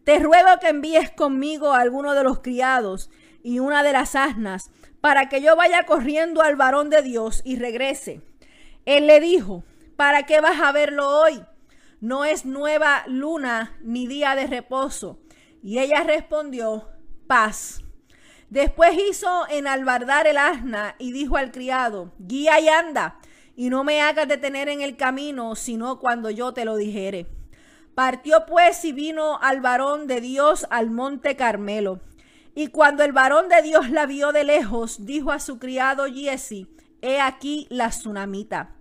[0.04, 3.10] te ruego que envíes conmigo a alguno de los criados
[3.43, 7.56] y una de las asnas, para que yo vaya corriendo al varón de Dios y
[7.56, 8.22] regrese.
[8.86, 9.63] Él le dijo,
[9.95, 11.43] ¿para qué vas a verlo hoy?
[12.02, 15.19] No es nueva luna ni día de reposo.
[15.62, 16.88] Y ella respondió,
[17.28, 17.84] paz.
[18.50, 23.19] Después hizo enalbardar el asna y dijo al criado, guía y anda,
[23.56, 27.28] y no me hagas detener en el camino, sino cuando yo te lo dijere.
[27.93, 32.00] Partió pues y vino al varón de Dios al monte Carmelo.
[32.56, 36.67] Y cuando el varón de Dios la vio de lejos, dijo a su criado Jesse,
[37.02, 38.76] he aquí la tsunamita.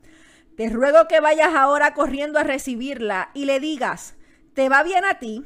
[0.57, 4.17] Te ruego que vayas ahora corriendo a recibirla y le digas,
[4.55, 5.45] ¿te va bien a ti?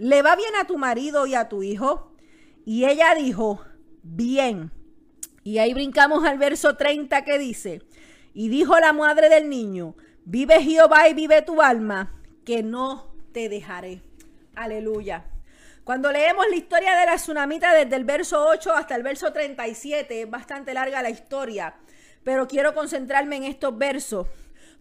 [0.00, 2.10] ¿Le va bien a tu marido y a tu hijo?
[2.64, 3.60] Y ella dijo,
[4.02, 4.72] bien.
[5.44, 7.82] Y ahí brincamos al verso 30 que dice,
[8.32, 9.94] y dijo la madre del niño,
[10.24, 12.14] vive Jehová y vive tu alma,
[12.46, 14.00] que no te dejaré.
[14.54, 15.26] Aleluya.
[15.84, 20.22] Cuando leemos la historia de la tsunamita desde el verso 8 hasta el verso 37,
[20.22, 21.74] es bastante larga la historia,
[22.24, 24.26] pero quiero concentrarme en estos versos.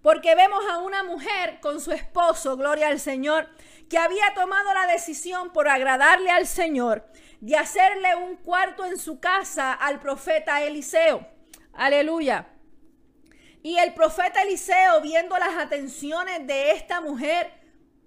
[0.01, 3.49] Porque vemos a una mujer con su esposo, gloria al Señor,
[3.89, 7.05] que había tomado la decisión por agradarle al Señor
[7.41, 11.27] de hacerle un cuarto en su casa al profeta Eliseo.
[11.73, 12.47] Aleluya.
[13.63, 17.51] Y el profeta Eliseo, viendo las atenciones de esta mujer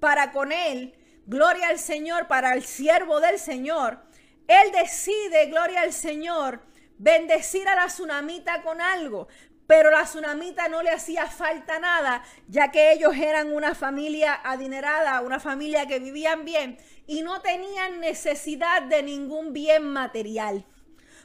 [0.01, 0.95] para con él,
[1.27, 4.03] gloria al Señor, para el siervo del Señor,
[4.49, 6.63] él decide, gloria al Señor,
[6.99, 9.29] bendecir a la tsunamita con algo.
[9.73, 15.23] Pero la tsunamita no le hacía falta nada, ya que ellos eran una familia adinerada,
[15.23, 20.67] una familia que vivían bien y no tenían necesidad de ningún bien material.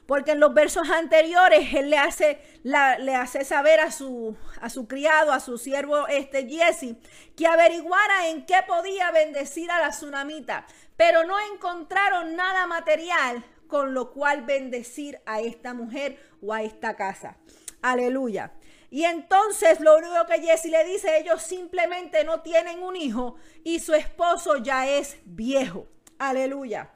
[0.06, 4.88] Porque en los versos anteriores él le hace, le hace saber a su, a su
[4.88, 6.96] criado, a su siervo este Jesse,
[7.36, 10.66] que averiguara en qué podía bendecir a la tsunamita.
[10.96, 16.96] Pero no encontraron nada material con lo cual bendecir a esta mujer o a esta
[16.96, 17.36] casa.
[17.82, 18.54] Aleluya.
[18.90, 23.80] Y entonces lo único que Jesse le dice, ellos simplemente no tienen un hijo y
[23.80, 25.88] su esposo ya es viejo.
[26.18, 26.92] Aleluya.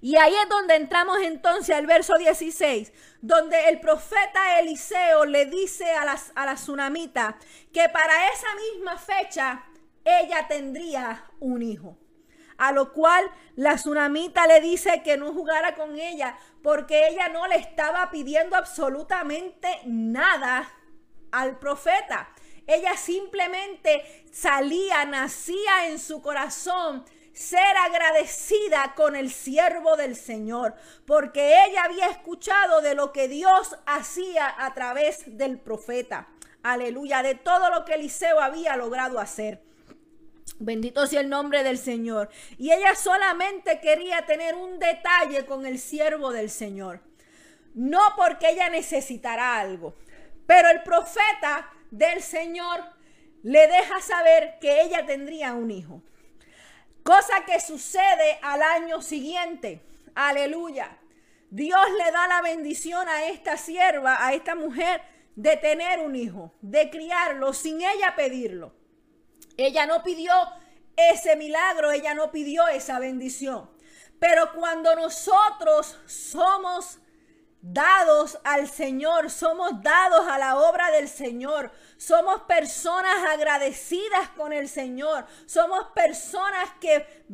[0.00, 5.90] Y ahí es donde entramos entonces al verso 16, donde el profeta Eliseo le dice
[5.92, 7.38] a, las, a la tsunamita
[7.72, 9.64] que para esa misma fecha
[10.04, 11.96] ella tendría un hijo.
[12.62, 17.48] A lo cual la tsunamita le dice que no jugara con ella porque ella no
[17.48, 20.70] le estaba pidiendo absolutamente nada
[21.32, 22.28] al profeta.
[22.68, 31.64] Ella simplemente salía, nacía en su corazón ser agradecida con el siervo del Señor, porque
[31.64, 36.28] ella había escuchado de lo que Dios hacía a través del profeta.
[36.62, 39.71] Aleluya, de todo lo que Eliseo había logrado hacer.
[40.64, 42.28] Bendito sea el nombre del Señor.
[42.56, 47.00] Y ella solamente quería tener un detalle con el siervo del Señor.
[47.74, 49.96] No porque ella necesitara algo,
[50.46, 52.84] pero el profeta del Señor
[53.42, 56.00] le deja saber que ella tendría un hijo.
[57.02, 59.82] Cosa que sucede al año siguiente.
[60.14, 60.96] Aleluya.
[61.50, 65.02] Dios le da la bendición a esta sierva, a esta mujer,
[65.34, 68.81] de tener un hijo, de criarlo sin ella pedirlo.
[69.56, 70.32] Ella no pidió
[70.96, 73.70] ese milagro, ella no pidió esa bendición.
[74.18, 76.98] Pero cuando nosotros somos
[77.60, 84.68] dados al Señor, somos dados a la obra del Señor, somos personas agradecidas con el
[84.68, 87.24] Señor, somos personas que,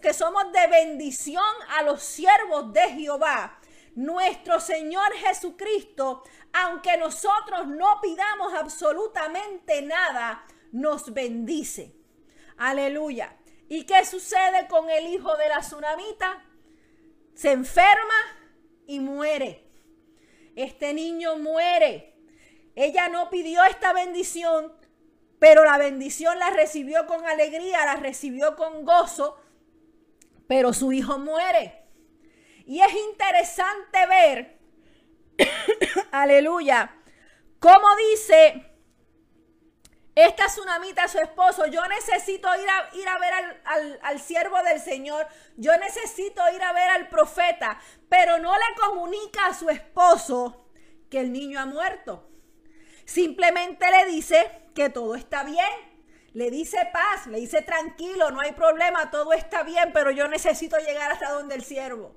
[0.00, 1.44] que somos de bendición
[1.76, 3.58] a los siervos de Jehová.
[3.96, 6.22] Nuestro Señor Jesucristo,
[6.52, 11.94] aunque nosotros no pidamos absolutamente nada, nos bendice.
[12.56, 13.36] Aleluya.
[13.68, 16.44] ¿Y qué sucede con el hijo de la tsunamita?
[17.34, 18.14] Se enferma
[18.86, 19.64] y muere.
[20.56, 22.16] Este niño muere.
[22.74, 24.72] Ella no pidió esta bendición,
[25.38, 29.40] pero la bendición la recibió con alegría, la recibió con gozo,
[30.46, 31.84] pero su hijo muere.
[32.66, 34.58] Y es interesante ver,
[36.12, 36.96] aleluya,
[37.58, 38.69] cómo dice
[40.14, 43.32] esta tsunamita, su esposo, yo necesito ir a, ir a ver
[43.64, 48.80] al, al, siervo del Señor, yo necesito ir a ver al profeta, pero no le
[48.80, 50.66] comunica a su esposo
[51.08, 52.28] que el niño ha muerto.
[53.04, 55.90] Simplemente le dice que todo está bien.
[56.32, 60.78] Le dice paz, le dice tranquilo, no hay problema, todo está bien, pero yo necesito
[60.78, 62.14] llegar hasta donde el siervo.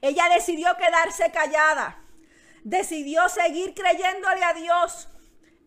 [0.00, 1.98] Ella decidió quedarse callada,
[2.62, 5.08] decidió seguir creyéndole a Dios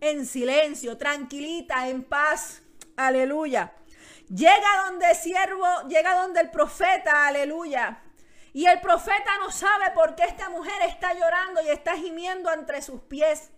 [0.02, 2.62] en silencio, tranquilita, en paz.
[2.96, 3.74] Aleluya.
[4.30, 8.02] Llega donde siervo, llega donde el profeta, aleluya.
[8.54, 12.82] Y el profeta no sabe por qué esta mujer está llorando y está gimiendo entre
[12.82, 13.52] sus pies.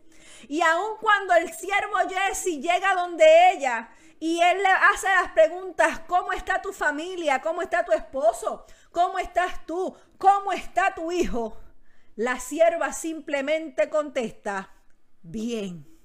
[0.47, 5.99] Y aun cuando el siervo Jesse llega donde ella y él le hace las preguntas,
[6.07, 7.41] ¿cómo está tu familia?
[7.41, 8.65] ¿Cómo está tu esposo?
[8.91, 9.95] ¿Cómo estás tú?
[10.17, 11.57] ¿Cómo está tu hijo?
[12.15, 14.73] La sierva simplemente contesta,
[15.21, 15.97] bien.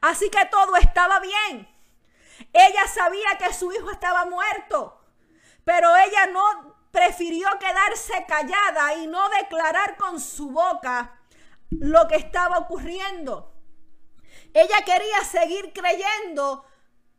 [0.00, 1.68] Así que todo estaba bien.
[2.52, 5.00] Ella sabía que su hijo estaba muerto,
[5.64, 11.18] pero ella no prefirió quedarse callada y no declarar con su boca
[11.70, 13.52] lo que estaba ocurriendo.
[14.54, 16.64] Ella quería seguir creyendo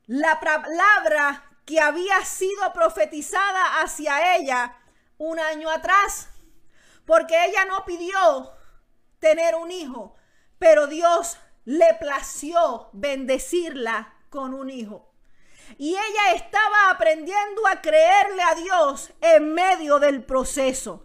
[0.07, 4.78] la palabra que había sido profetizada hacia ella
[5.17, 6.30] un año atrás,
[7.05, 8.53] porque ella no pidió
[9.19, 10.15] tener un hijo,
[10.57, 11.38] pero Dios
[11.68, 15.11] le plació bendecirla con un hijo.
[15.78, 21.03] Y ella estaba aprendiendo a creerle a Dios en medio del proceso.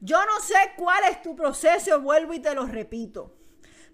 [0.00, 3.34] Yo no sé cuál es tu proceso, vuelvo y te lo repito.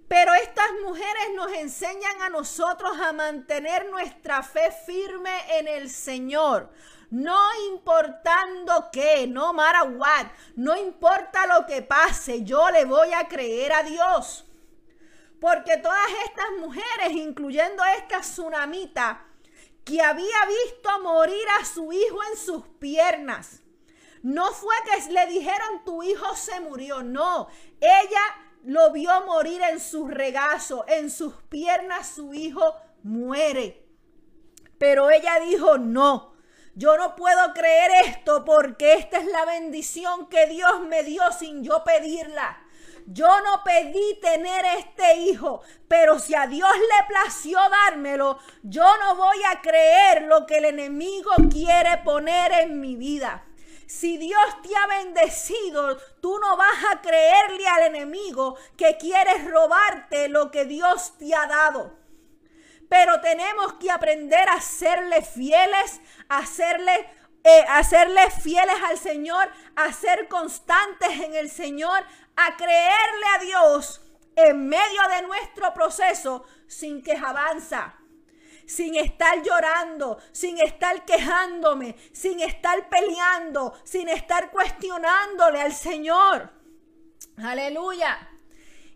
[0.08, 6.70] Pero estas mujeres nos enseñan a nosotros a mantener nuestra fe firme en el Señor.
[7.08, 13.26] No importando qué, no matter what, no importa lo que pase, yo le voy a
[13.26, 14.44] creer a Dios.
[15.42, 19.26] Porque todas estas mujeres, incluyendo esta tsunamita,
[19.84, 23.60] que había visto morir a su hijo en sus piernas,
[24.22, 27.48] no fue que le dijeron tu hijo se murió, no,
[27.80, 28.20] ella
[28.62, 33.84] lo vio morir en su regazo, en sus piernas su hijo muere.
[34.78, 36.36] Pero ella dijo, no,
[36.76, 41.64] yo no puedo creer esto porque esta es la bendición que Dios me dio sin
[41.64, 42.61] yo pedirla.
[43.06, 49.16] Yo no pedí tener este hijo, pero si a Dios le plació dármelo, yo no
[49.16, 53.44] voy a creer lo que el enemigo quiere poner en mi vida.
[53.86, 60.28] Si Dios te ha bendecido, tú no vas a creerle al enemigo que quieres robarte
[60.28, 61.98] lo que Dios te ha dado.
[62.88, 67.06] Pero tenemos que aprender a serle fieles, a serle
[67.44, 67.64] eh,
[68.40, 72.04] fieles al Señor, a ser constantes en el Señor,
[72.36, 74.00] a creerle a Dios
[74.36, 77.98] en medio de nuestro proceso sin que avanza.
[78.66, 86.50] sin estar llorando, sin estar quejándome, sin estar peleando, sin estar cuestionándole al Señor.
[87.36, 88.28] Aleluya.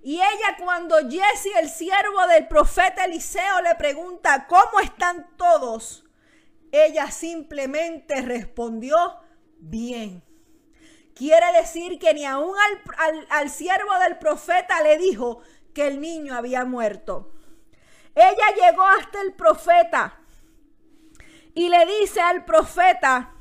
[0.03, 6.05] Y ella cuando Jesse, el siervo del profeta Eliseo, le pregunta, ¿cómo están todos?
[6.71, 8.97] Ella simplemente respondió,
[9.59, 10.23] bien.
[11.17, 12.55] Quiere decir que ni aún
[12.99, 15.41] al, al, siervo del profeta le dijo
[15.73, 17.33] que el niño había muerto.
[18.15, 20.21] Ella llegó hasta el profeta
[21.55, 23.33] y le dice al profeta,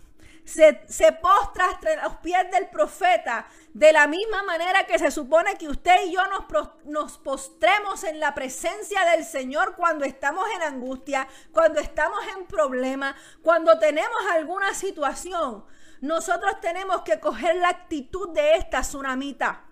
[0.46, 5.58] se, se, postra entre los pies del profeta, de la misma manera que se supone
[5.58, 6.46] que usted y yo nos,
[6.86, 13.18] nos postremos en la presencia del Señor cuando estamos en angustia, cuando estamos en problema,
[13.42, 15.66] cuando tenemos alguna situación.
[16.06, 19.64] Nosotros tenemos que coger la actitud de esta tsunamita,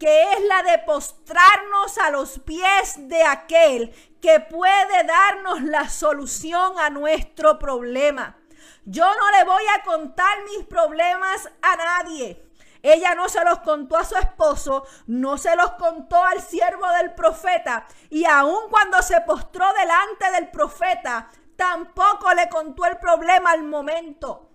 [0.00, 6.76] que es la de postrarnos a los pies de aquel que puede darnos la solución
[6.80, 8.36] a nuestro problema.
[8.84, 12.44] Yo no le voy a contar mis problemas a nadie.
[12.82, 17.14] Ella no se los contó a su esposo, no se los contó al siervo del
[17.14, 23.62] profeta y aun cuando se postró delante del profeta, tampoco le contó el problema al
[23.62, 24.49] momento.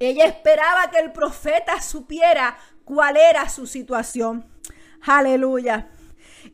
[0.00, 4.50] Ella esperaba que el profeta supiera cuál era su situación.
[5.02, 5.90] Aleluya.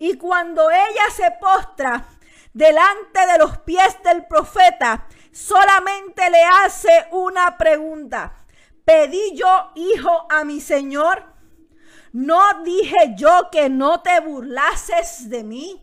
[0.00, 2.08] Y cuando ella se postra
[2.52, 8.34] delante de los pies del profeta, solamente le hace una pregunta.
[8.84, 11.24] ¿Pedí yo hijo a mi Señor?
[12.12, 15.82] ¿No dije yo que no te burlases de mí?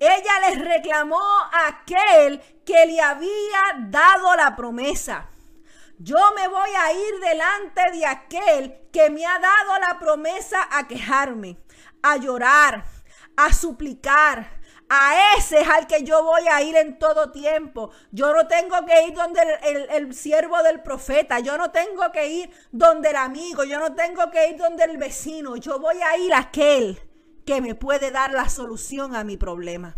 [0.00, 5.29] Ella le reclamó a aquel que le había dado la promesa.
[6.02, 10.88] Yo me voy a ir delante de aquel que me ha dado la promesa a
[10.88, 11.58] quejarme,
[12.02, 12.86] a llorar,
[13.36, 14.58] a suplicar.
[14.88, 17.90] A ese es al que yo voy a ir en todo tiempo.
[18.12, 21.38] Yo no tengo que ir donde el, el, siervo del profeta.
[21.38, 23.62] Yo no tengo que ir donde el amigo.
[23.64, 25.56] Yo no tengo que ir donde el vecino.
[25.56, 26.98] Yo voy a ir a aquel
[27.44, 29.96] que me puede dar la solución a mi problema.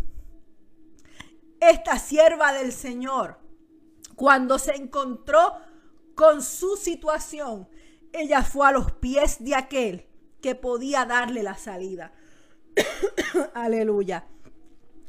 [1.60, 3.38] Esta sierva del Señor,
[4.16, 5.58] cuando se encontró
[6.22, 7.68] con su situación,
[8.12, 10.06] ella fue a los pies de aquel
[10.40, 12.12] que podía darle la salida.
[13.54, 14.28] Aleluya.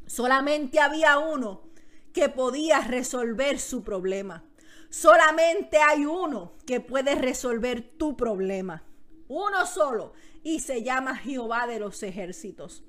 [0.08, 1.70] Solamente había uno
[2.14, 4.44] que podía resolver su problema.
[4.90, 8.84] Solamente hay uno que puede resolver tu problema.
[9.28, 10.14] Uno solo.
[10.42, 12.84] Y se llama Jehová de los ejércitos.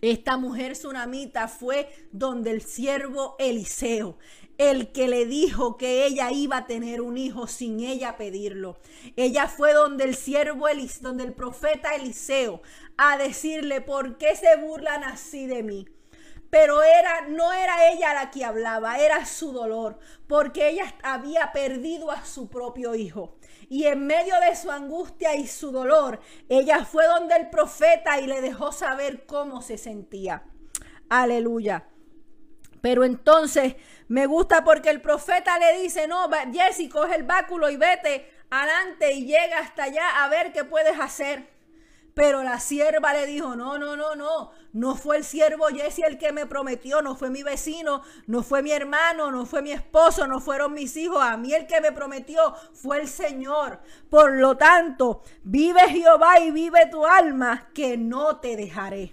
[0.00, 4.18] Esta mujer tsunamita fue donde el siervo Eliseo
[4.58, 8.78] el que le dijo que ella iba a tener un hijo sin ella pedirlo.
[9.16, 12.62] Ella fue donde el siervo Elis, donde el profeta Eliseo,
[12.96, 15.88] a decirle, ¿por qué se burlan así de mí?
[16.50, 19.98] Pero era, no era ella la que hablaba, era su dolor,
[20.28, 23.34] porque ella había perdido a su propio hijo.
[23.68, 28.28] Y en medio de su angustia y su dolor, ella fue donde el profeta y
[28.28, 30.44] le dejó saber cómo se sentía.
[31.08, 31.88] Aleluya.
[32.80, 33.74] Pero entonces
[34.14, 39.10] me gusta porque el profeta le dice, no, Jesse, coge el báculo y vete adelante
[39.10, 41.50] y llega hasta allá a ver qué puedes hacer.
[42.14, 46.16] Pero la sierva le dijo, no, no, no, no, no fue el siervo Jesse el
[46.16, 50.28] que me prometió, no fue mi vecino, no fue mi hermano, no fue mi esposo,
[50.28, 53.80] no fueron mis hijos, a mí el que me prometió fue el Señor.
[54.10, 59.12] Por lo tanto, vive Jehová y vive tu alma, que no te dejaré.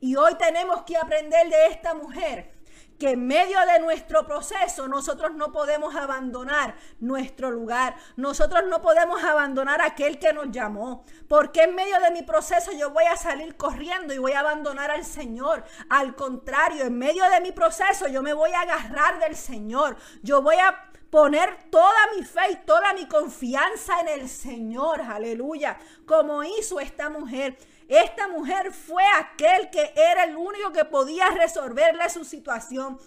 [0.00, 2.55] Y hoy tenemos que aprender de esta mujer
[2.98, 9.22] que en medio de nuestro proceso nosotros no podemos abandonar nuestro lugar, nosotros no podemos
[9.22, 13.56] abandonar aquel que nos llamó, porque en medio de mi proceso yo voy a salir
[13.56, 15.64] corriendo y voy a abandonar al Señor.
[15.88, 20.42] Al contrario, en medio de mi proceso yo me voy a agarrar del Señor, yo
[20.42, 26.42] voy a poner toda mi fe y toda mi confianza en el Señor, aleluya, como
[26.42, 27.56] hizo esta mujer.
[27.88, 32.98] Esta mujer fue aquel que era el único que podía resolverle su situación.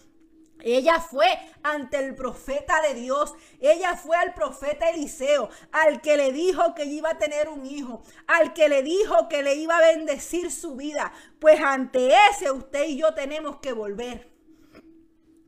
[0.61, 1.27] Ella fue
[1.63, 3.33] ante el profeta de Dios.
[3.59, 8.03] Ella fue al profeta Eliseo, al que le dijo que iba a tener un hijo,
[8.27, 11.13] al que le dijo que le iba a bendecir su vida.
[11.39, 14.38] Pues ante ese usted y yo tenemos que volver.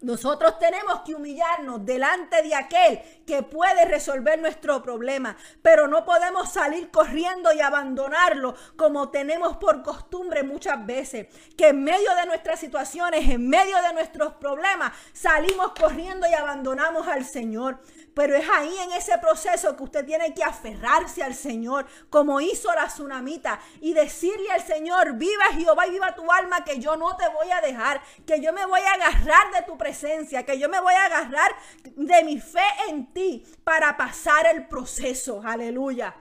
[0.01, 6.51] Nosotros tenemos que humillarnos delante de aquel que puede resolver nuestro problema, pero no podemos
[6.51, 12.59] salir corriendo y abandonarlo como tenemos por costumbre muchas veces, que en medio de nuestras
[12.59, 17.79] situaciones, en medio de nuestros problemas, salimos corriendo y abandonamos al Señor.
[18.14, 22.74] Pero es ahí en ese proceso que usted tiene que aferrarse al Señor, como hizo
[22.74, 27.16] la tsunamita, y decirle al Señor, viva Jehová y viva tu alma, que yo no
[27.16, 30.68] te voy a dejar, que yo me voy a agarrar de tu presencia, que yo
[30.68, 35.41] me voy a agarrar de mi fe en ti para pasar el proceso.
[35.43, 36.16] Aleluya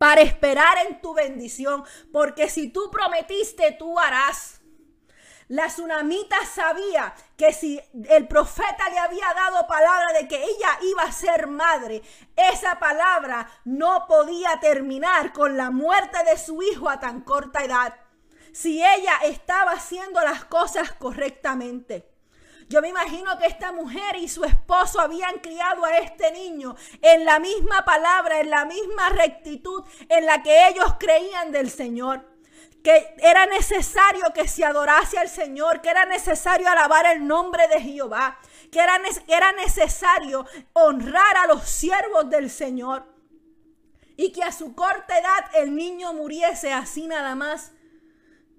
[0.00, 4.59] para esperar en tu bendición, porque si tú prometiste, tú harás.
[5.50, 11.02] La tsunamita sabía que si el profeta le había dado palabra de que ella iba
[11.02, 12.02] a ser madre,
[12.36, 17.96] esa palabra no podía terminar con la muerte de su hijo a tan corta edad.
[18.52, 22.08] Si ella estaba haciendo las cosas correctamente.
[22.68, 27.24] Yo me imagino que esta mujer y su esposo habían criado a este niño en
[27.24, 32.29] la misma palabra, en la misma rectitud en la que ellos creían del Señor
[32.82, 37.80] que era necesario que se adorase al Señor, que era necesario alabar el nombre de
[37.80, 38.38] Jehová,
[38.72, 43.04] que era, era necesario honrar a los siervos del Señor
[44.16, 47.72] y que a su corta edad el niño muriese así nada más,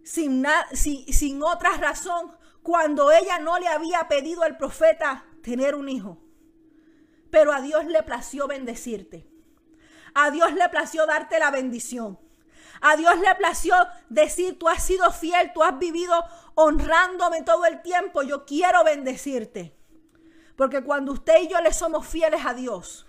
[0.04, 0.44] sin,
[0.74, 6.18] sin otra razón, cuando ella no le había pedido al profeta tener un hijo.
[7.30, 9.28] Pero a Dios le plació bendecirte.
[10.14, 12.20] A Dios le plació darte la bendición.
[12.82, 13.76] A Dios le plació
[14.10, 16.14] decir, tú has sido fiel, tú has vivido
[16.56, 19.78] honrándome todo el tiempo, yo quiero bendecirte.
[20.56, 23.06] Porque cuando usted y yo le somos fieles a Dios,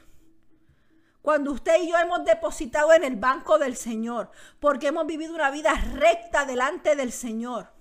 [1.22, 5.50] cuando usted y yo hemos depositado en el banco del Señor, porque hemos vivido una
[5.50, 7.72] vida recta delante del Señor,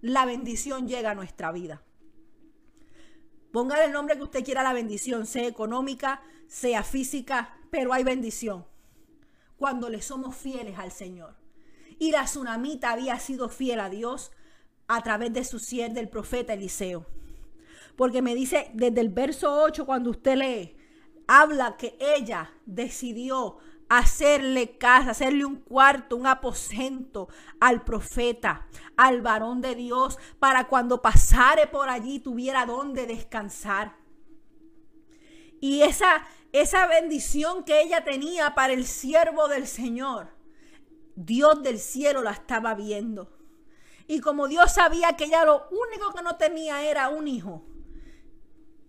[0.00, 1.82] la bendición llega a nuestra vida.
[3.52, 8.69] Póngale el nombre que usted quiera la bendición, sea económica, sea física, pero hay bendición
[9.60, 11.36] cuando le somos fieles al Señor.
[11.98, 14.32] Y la tsunamita había sido fiel a Dios
[14.88, 17.04] a través de su siervo, del profeta Eliseo.
[17.94, 20.76] Porque me dice desde el verso 8, cuando usted lee,
[21.28, 23.58] habla que ella decidió
[23.90, 27.28] hacerle casa, hacerle un cuarto, un aposento
[27.60, 33.94] al profeta, al varón de Dios, para cuando pasare por allí tuviera donde descansar.
[35.60, 40.28] Y esa, esa bendición que ella tenía para el siervo del Señor,
[41.14, 43.36] Dios del cielo la estaba viendo.
[44.06, 47.64] Y como Dios sabía que ella lo único que no tenía era un hijo,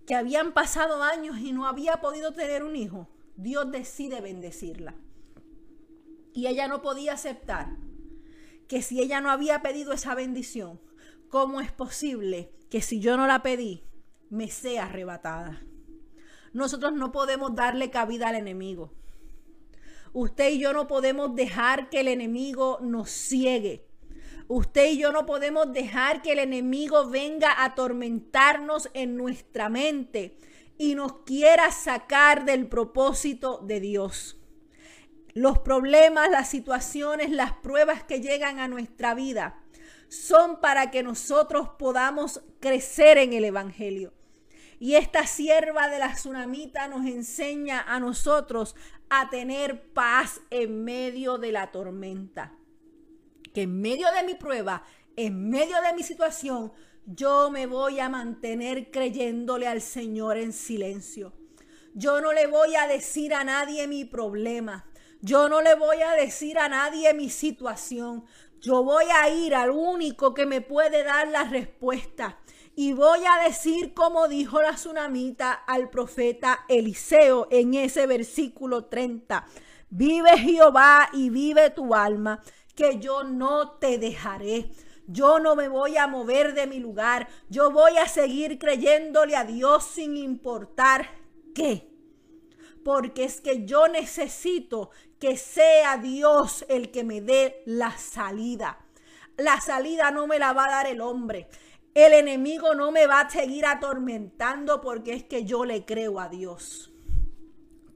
[0.08, 4.96] que habían pasado años y no había podido tener un hijo, Dios decide bendecirla.
[6.34, 7.78] Y ella no podía aceptar
[8.68, 10.82] que si ella no había pedido esa bendición,
[11.30, 13.84] ¿cómo es posible que si yo no la pedí,
[14.30, 15.62] me sea arrebatada?
[16.54, 18.92] Nosotros no podemos darle cabida al enemigo.
[20.14, 23.86] Usted y yo no podemos dejar que el enemigo nos ciegue.
[24.48, 30.38] Usted y yo no podemos dejar que el enemigo venga a atormentarnos en nuestra mente
[30.78, 34.38] y nos quiera sacar del propósito de Dios.
[35.34, 39.62] Los problemas, las situaciones, las pruebas que llegan a nuestra vida
[40.10, 44.12] son para que nosotros podamos crecer en el Evangelio.
[44.82, 48.76] Y esta sierva de la tsunamita nos enseña a nosotros
[49.12, 52.58] a tener paz en medio de la tormenta.
[53.54, 54.84] Que en medio de mi prueba,
[55.16, 56.74] en medio de mi situación,
[57.06, 61.32] yo me voy a mantener creyéndole al Señor en silencio.
[61.94, 64.88] Yo no le voy a decir a nadie mi problema.
[65.22, 68.26] Yo no le voy a decir a nadie mi situación.
[68.60, 72.40] Yo voy a ir al único que me puede dar la respuesta.
[72.76, 79.46] Y voy a decir como dijo la tsunamita al profeta Eliseo en ese versículo 30.
[79.90, 82.42] Vive Jehová y vive tu alma,
[82.76, 84.72] que yo no te dejaré.
[85.06, 87.28] Yo no me voy a mover de mi lugar.
[87.50, 91.10] Yo voy a seguir creyéndole a Dios sin importar
[91.54, 91.90] qué.
[92.86, 98.80] Porque es que yo necesito que sea Dios el que me dé la salida.
[99.36, 101.50] La salida no me la va a dar el hombre.
[101.94, 106.30] El enemigo no me va a seguir atormentando porque es que yo le creo a
[106.30, 106.92] Dios.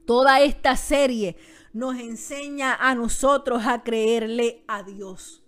[0.04, 1.36] Toda esta serie
[1.72, 5.42] nos enseña a nosotros a creerle a Dios.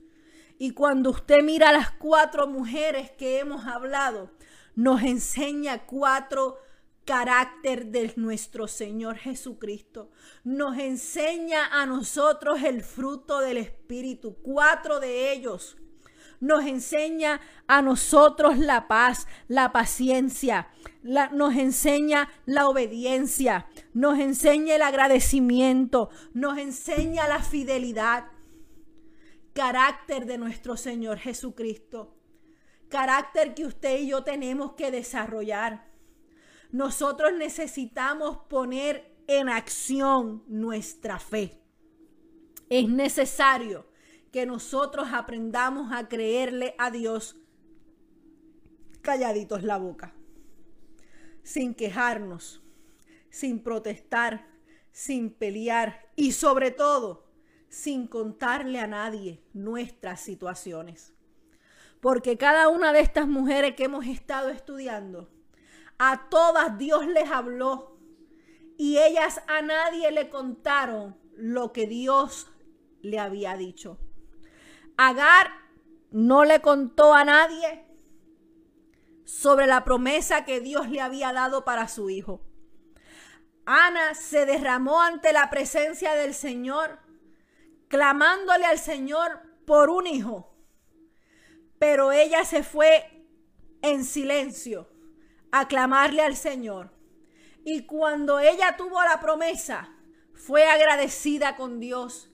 [0.58, 4.30] Y cuando usted mira las cuatro mujeres que hemos hablado,
[4.74, 6.58] nos enseña cuatro
[7.04, 10.10] carácter de nuestro Señor Jesucristo.
[10.42, 14.36] Nos enseña a nosotros el fruto del Espíritu.
[14.42, 15.76] Cuatro de ellos
[16.40, 20.68] nos enseña a nosotros la paz, la paciencia,
[21.02, 28.26] nos enseña la obediencia, nos enseña el agradecimiento, nos enseña la fidelidad.
[29.52, 32.14] Carácter de nuestro Señor Jesucristo.
[32.88, 35.86] Carácter que usted y yo tenemos que desarrollar.
[36.70, 41.62] nosotros necesitamos poner en acción nuestra fe.
[42.68, 43.87] Es necesario
[44.32, 47.36] que nosotros aprendamos a creerle a Dios
[49.02, 50.14] calladitos la boca,
[51.42, 52.62] sin quejarnos,
[53.30, 54.46] sin protestar,
[54.92, 57.28] sin pelear y sobre todo
[57.68, 61.14] sin contarle a nadie nuestras situaciones.
[62.00, 65.28] Porque cada una de estas mujeres que hemos estado estudiando,
[65.98, 67.98] a todas Dios les habló
[68.76, 72.46] y ellas a nadie le contaron lo que Dios
[73.02, 73.98] le había dicho.
[74.98, 75.52] Agar
[76.10, 77.86] no le contó a nadie
[79.24, 82.42] sobre la promesa que Dios le había dado para su hijo.
[83.64, 86.98] Ana se derramó ante la presencia del Señor,
[87.86, 90.52] clamándole al Señor por un hijo.
[91.78, 93.24] Pero ella se fue
[93.82, 94.90] en silencio
[95.52, 96.90] a clamarle al Señor.
[97.64, 99.94] Y cuando ella tuvo la promesa,
[100.34, 102.27] fue agradecida con Dios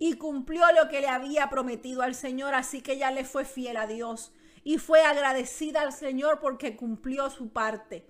[0.00, 2.54] y cumplió lo que le había prometido al Señor.
[2.54, 4.32] Así que ella le fue fiel a Dios
[4.64, 8.06] y fue agradecida al Señor porque cumplió su parte.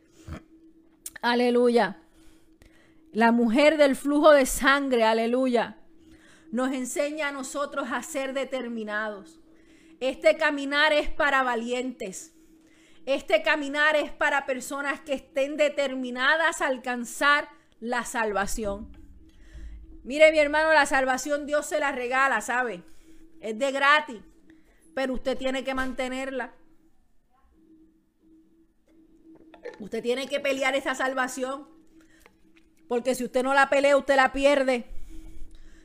[1.21, 2.01] Aleluya.
[3.13, 5.79] La mujer del flujo de sangre, aleluya,
[6.53, 9.41] nos enseña a nosotros a ser determinados.
[9.99, 12.37] Este caminar es para valientes.
[13.05, 17.49] Este caminar es para personas que estén determinadas a alcanzar
[17.81, 19.00] la salvación.
[20.03, 22.83] Mire mi hermano, la salvación Dios se la regala, ¿sabe?
[23.41, 24.21] Es de gratis,
[24.95, 26.55] pero usted tiene que mantenerla.
[29.79, 31.69] Usted tiene que pelear esa salvación.
[32.89, 34.87] Porque si usted no la pelea, usted la pierde.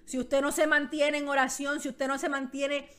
[0.06, 2.90] Si usted no se mantiene en oración, si usted no se mantiene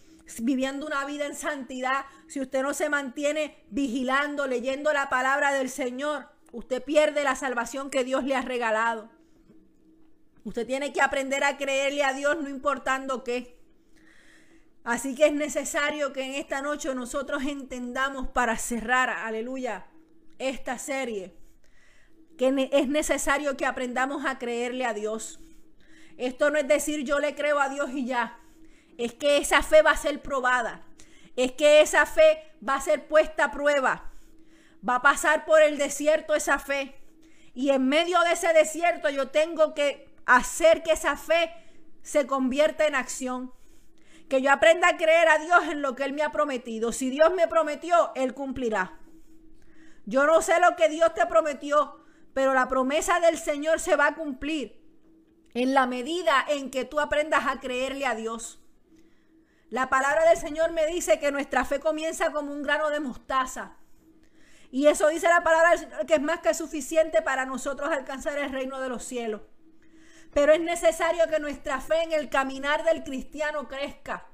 [0.41, 5.71] viviendo una vida en santidad, si usted no se mantiene vigilando, leyendo la palabra del
[5.71, 9.11] Señor, usted pierde la salvación que Dios le ha regalado.
[10.47, 13.59] Usted tiene que aprender a creerle a Dios no importando qué.
[14.85, 19.89] Así que es necesario que en esta noche nosotros entendamos para cerrar, aleluya,
[20.39, 21.35] esta serie,
[22.39, 25.41] que es necesario que aprendamos a creerle a Dios.
[26.17, 28.39] Esto no es decir yo le creo a Dios y ya
[28.99, 30.87] es que esa fe va a ser probada,
[31.35, 34.13] es que esa fe va a ser puesta a prueba,
[34.89, 36.95] va a pasar por el desierto esa fe.
[37.53, 41.53] Y en medio de ese desierto yo tengo que hacer que esa fe
[42.03, 43.53] se convierta en acción.
[44.29, 46.93] Que yo aprenda a creer a Dios en lo que Él me ha prometido.
[46.93, 48.99] Si Dios me prometió, Él cumplirá.
[50.05, 52.05] Yo no sé lo que Dios te prometió,
[52.35, 54.85] pero la promesa del Señor se va a cumplir
[55.55, 58.61] en la medida en que tú aprendas a creerle a Dios.
[59.71, 63.77] La palabra del Señor me dice que nuestra fe comienza como un grano de mostaza.
[64.71, 68.39] Y eso dice la palabra del Señor que es más que suficiente para nosotros alcanzar
[68.39, 69.41] el reino de los cielos.
[70.37, 74.27] Pero es necesario que nuestra fe en el caminar del cristiano crezca.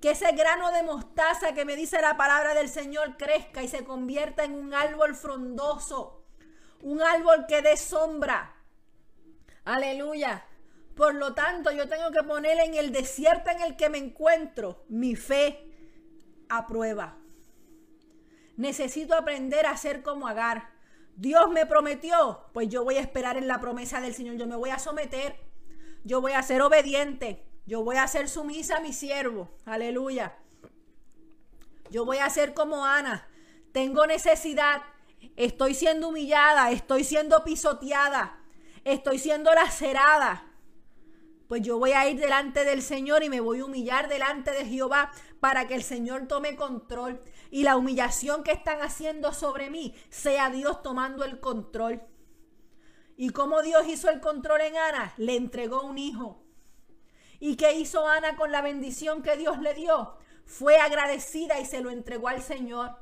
[0.00, 3.82] Que ese grano de mostaza que me dice la palabra del Señor crezca y se
[3.82, 6.22] convierta en un árbol frondoso.
[6.82, 8.54] Un árbol que dé sombra.
[9.64, 10.44] Aleluya.
[10.94, 14.84] Por lo tanto, yo tengo que poner en el desierto en el que me encuentro
[14.88, 15.68] mi fe
[16.48, 17.18] a prueba.
[18.56, 20.69] Necesito aprender a ser como Agar.
[21.20, 24.36] Dios me prometió, pues yo voy a esperar en la promesa del Señor.
[24.36, 25.36] Yo me voy a someter.
[26.02, 27.44] Yo voy a ser obediente.
[27.66, 29.50] Yo voy a ser sumisa a mi siervo.
[29.66, 30.38] Aleluya.
[31.90, 33.28] Yo voy a ser como Ana.
[33.72, 34.80] Tengo necesidad.
[35.36, 36.70] Estoy siendo humillada.
[36.70, 38.40] Estoy siendo pisoteada.
[38.84, 40.50] Estoy siendo lacerada
[41.50, 44.64] pues yo voy a ir delante del Señor y me voy a humillar delante de
[44.66, 45.10] Jehová
[45.40, 50.50] para que el Señor tome control y la humillación que están haciendo sobre mí sea
[50.50, 52.02] Dios tomando el control.
[53.16, 55.12] ¿Y cómo Dios hizo el control en Ana?
[55.16, 56.42] Le entregó un hijo.
[57.38, 60.16] ¿Y qué hizo Ana con la bendición que Dios le dio?
[60.44, 62.96] Fue agradecida y se lo entregó al Señor.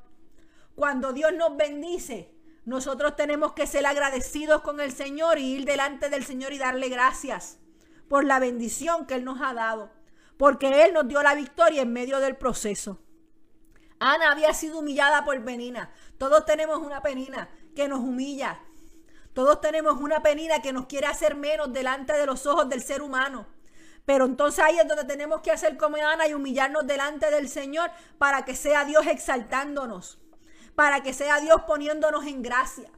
[0.75, 2.35] Cuando Dios nos bendice,
[2.65, 6.89] nosotros tenemos que ser agradecidos con el Señor y ir delante del Señor y darle
[6.89, 7.59] gracias
[8.09, 9.91] por la bendición que Él nos ha dado,
[10.37, 13.01] porque Él nos dio la victoria en medio del proceso.
[14.01, 15.91] Ana había sido humillada por Penina.
[16.19, 18.61] Todos tenemos una penina que nos humilla.
[19.33, 23.03] Todos tenemos una penina que nos quiere hacer menos delante de los ojos del ser
[23.03, 23.47] humano.
[24.05, 27.91] Pero entonces ahí es donde tenemos que hacer como Ana y humillarnos delante del Señor
[28.17, 30.19] para que sea Dios exaltándonos,
[30.75, 32.91] para que sea Dios poniéndonos en gracia.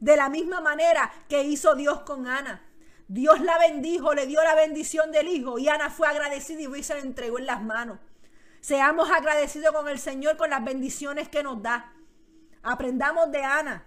[0.00, 2.62] De la misma manera que hizo Dios con Ana.
[3.08, 6.94] Dios la bendijo, le dio la bendición del Hijo y Ana fue agradecida y se
[6.94, 8.00] la entregó en las manos.
[8.66, 11.92] Seamos agradecidos con el Señor con las bendiciones que nos da.
[12.64, 13.86] Aprendamos de Ana.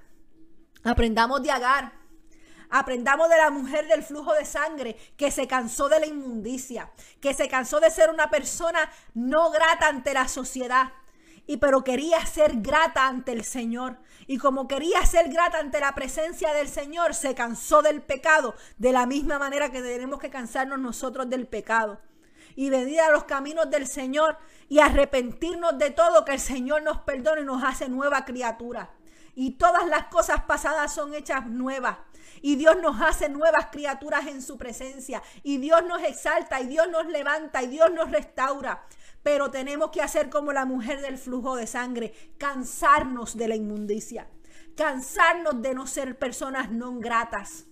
[0.85, 1.91] Aprendamos de Agar.
[2.69, 7.33] Aprendamos de la mujer del flujo de sangre que se cansó de la inmundicia, que
[7.33, 10.93] se cansó de ser una persona no grata ante la sociedad,
[11.45, 13.97] y pero quería ser grata ante el Señor.
[14.27, 18.93] Y como quería ser grata ante la presencia del Señor, se cansó del pecado, de
[18.93, 21.99] la misma manera que tenemos que cansarnos nosotros del pecado.
[22.55, 24.37] Y venir a los caminos del Señor
[24.69, 28.91] y arrepentirnos de todo, que el Señor nos perdone y nos hace nueva criatura.
[29.33, 31.97] Y todas las cosas pasadas son hechas nuevas.
[32.41, 35.23] Y Dios nos hace nuevas criaturas en su presencia.
[35.43, 38.85] Y Dios nos exalta y Dios nos levanta y Dios nos restaura.
[39.23, 44.29] Pero tenemos que hacer como la mujer del flujo de sangre, cansarnos de la inmundicia,
[44.77, 47.65] cansarnos de no ser personas no gratas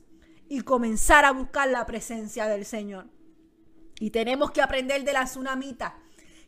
[0.49, 3.07] y comenzar a buscar la presencia del Señor.
[3.99, 5.95] Y tenemos que aprender de la tsunamita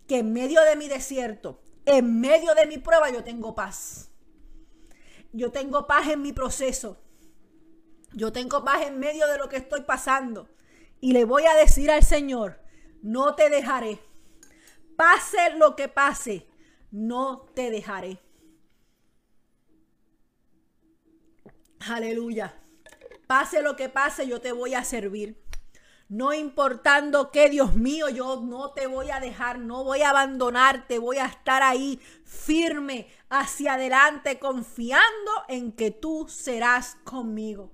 [0.10, 4.10] que en medio de mi desierto, en medio de mi prueba, yo tengo paz.
[5.32, 7.00] Yo tengo paz en mi proceso.
[8.14, 10.50] Yo tengo paz en medio de lo que estoy pasando.
[11.00, 12.60] Y le voy a decir al Señor,
[13.04, 14.00] no te dejaré.
[14.98, 16.48] Pase lo que pase,
[16.90, 18.20] no te dejaré.
[21.88, 22.60] Aleluya.
[23.28, 25.40] Pase lo que pase, yo te voy a servir.
[26.10, 30.98] No importando que, Dios mío, yo no te voy a dejar, no voy a abandonarte,
[30.98, 37.72] voy a estar ahí firme hacia adelante, confiando en que tú serás conmigo.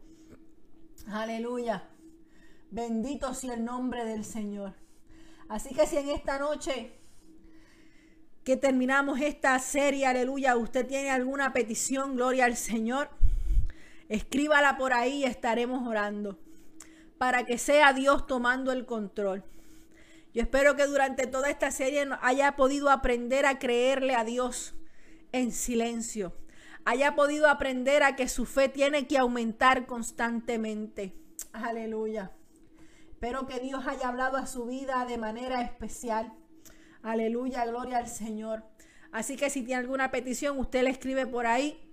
[1.08, 1.88] Aleluya.
[2.72, 4.74] Bendito sea el nombre del Señor.
[5.48, 7.00] Así que si en esta noche
[8.44, 13.10] que terminamos esta serie, aleluya, usted tiene alguna petición, gloria al Señor,
[14.10, 16.38] escríbala por ahí y estaremos orando
[17.18, 19.44] para que sea Dios tomando el control.
[20.34, 24.76] Yo espero que durante toda esta serie haya podido aprender a creerle a Dios
[25.32, 26.36] en silencio.
[26.84, 31.16] Haya podido aprender a que su fe tiene que aumentar constantemente.
[31.54, 32.32] Aleluya.
[33.12, 36.34] Espero que Dios haya hablado a su vida de manera especial.
[37.02, 38.64] Aleluya, gloria al Señor.
[39.12, 41.85] Así que si tiene alguna petición, usted le escribe por ahí.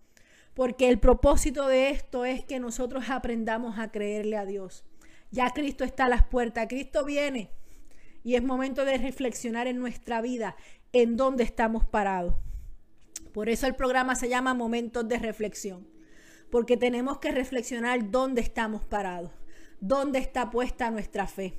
[0.54, 4.86] Porque el propósito de esto es que nosotros aprendamos a creerle a Dios.
[5.32, 7.52] Ya Cristo está a las puertas, Cristo viene
[8.24, 10.56] y es momento de reflexionar en nuestra vida,
[10.94, 12.36] en dónde estamos parados.
[13.34, 15.88] Por eso el programa se llama Momentos de Reflexión,
[16.50, 19.32] porque tenemos que reflexionar dónde estamos parados,
[19.80, 21.56] dónde está puesta nuestra fe,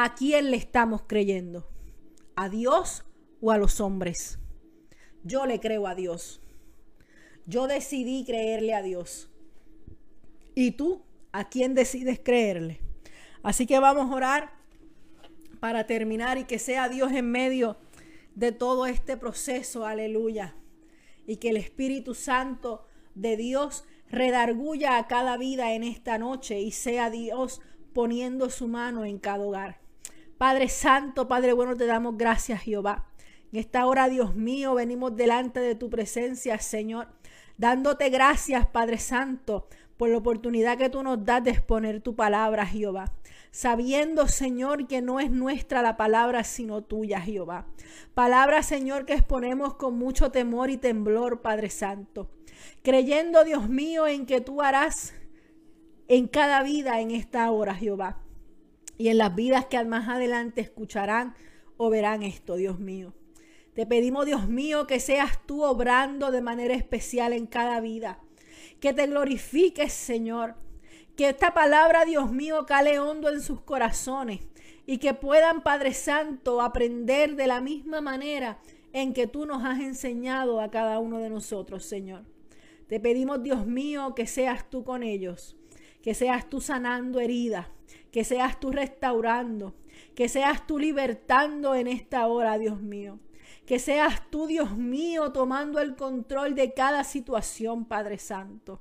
[0.00, 1.66] a quién le estamos creyendo,
[2.36, 3.04] a Dios
[3.40, 4.38] o a los hombres.
[5.24, 6.40] Yo le creo a Dios.
[7.46, 9.28] Yo decidí creerle a Dios.
[10.54, 12.80] ¿Y tú a quién decides creerle?
[13.42, 14.52] Así que vamos a orar
[15.58, 17.76] para terminar y que sea Dios en medio
[18.36, 19.84] de todo este proceso.
[19.84, 20.54] Aleluya
[21.26, 22.86] y que el Espíritu Santo
[23.16, 27.60] de Dios redarguya a cada vida en esta noche y sea Dios
[27.92, 29.87] poniendo su mano en cada hogar.
[30.38, 33.06] Padre Santo, Padre bueno, te damos gracias, Jehová.
[33.52, 37.08] En esta hora, Dios mío, venimos delante de tu presencia, Señor,
[37.56, 42.64] dándote gracias, Padre Santo, por la oportunidad que tú nos das de exponer tu palabra,
[42.64, 43.12] Jehová
[43.50, 47.66] sabiendo, Señor, que no es nuestra la palabra, sino tuya, Jehová.
[48.14, 52.30] Palabra, Señor, que exponemos con mucho temor y temblor, Padre Santo.
[52.82, 55.14] Creyendo, Dios mío, en que tú harás
[56.08, 58.22] en cada vida en esta hora, Jehová.
[58.98, 61.34] Y en las vidas que más adelante escucharán
[61.76, 63.14] o verán esto, Dios mío.
[63.74, 68.20] Te pedimos, Dios mío, que seas tú obrando de manera especial en cada vida.
[68.80, 70.56] Que te glorifiques, Señor
[71.18, 74.38] que esta palabra, Dios mío, cale hondo en sus corazones
[74.86, 78.60] y que puedan, Padre Santo, aprender de la misma manera
[78.92, 82.22] en que tú nos has enseñado a cada uno de nosotros, Señor.
[82.86, 85.56] Te pedimos, Dios mío, que seas tú con ellos,
[86.04, 87.66] que seas tú sanando heridas,
[88.18, 89.76] que seas tú restaurando,
[90.16, 93.20] que seas tú libertando en esta hora, Dios mío.
[93.64, 98.80] Que seas tú, Dios mío, tomando el control de cada situación, Padre Santo.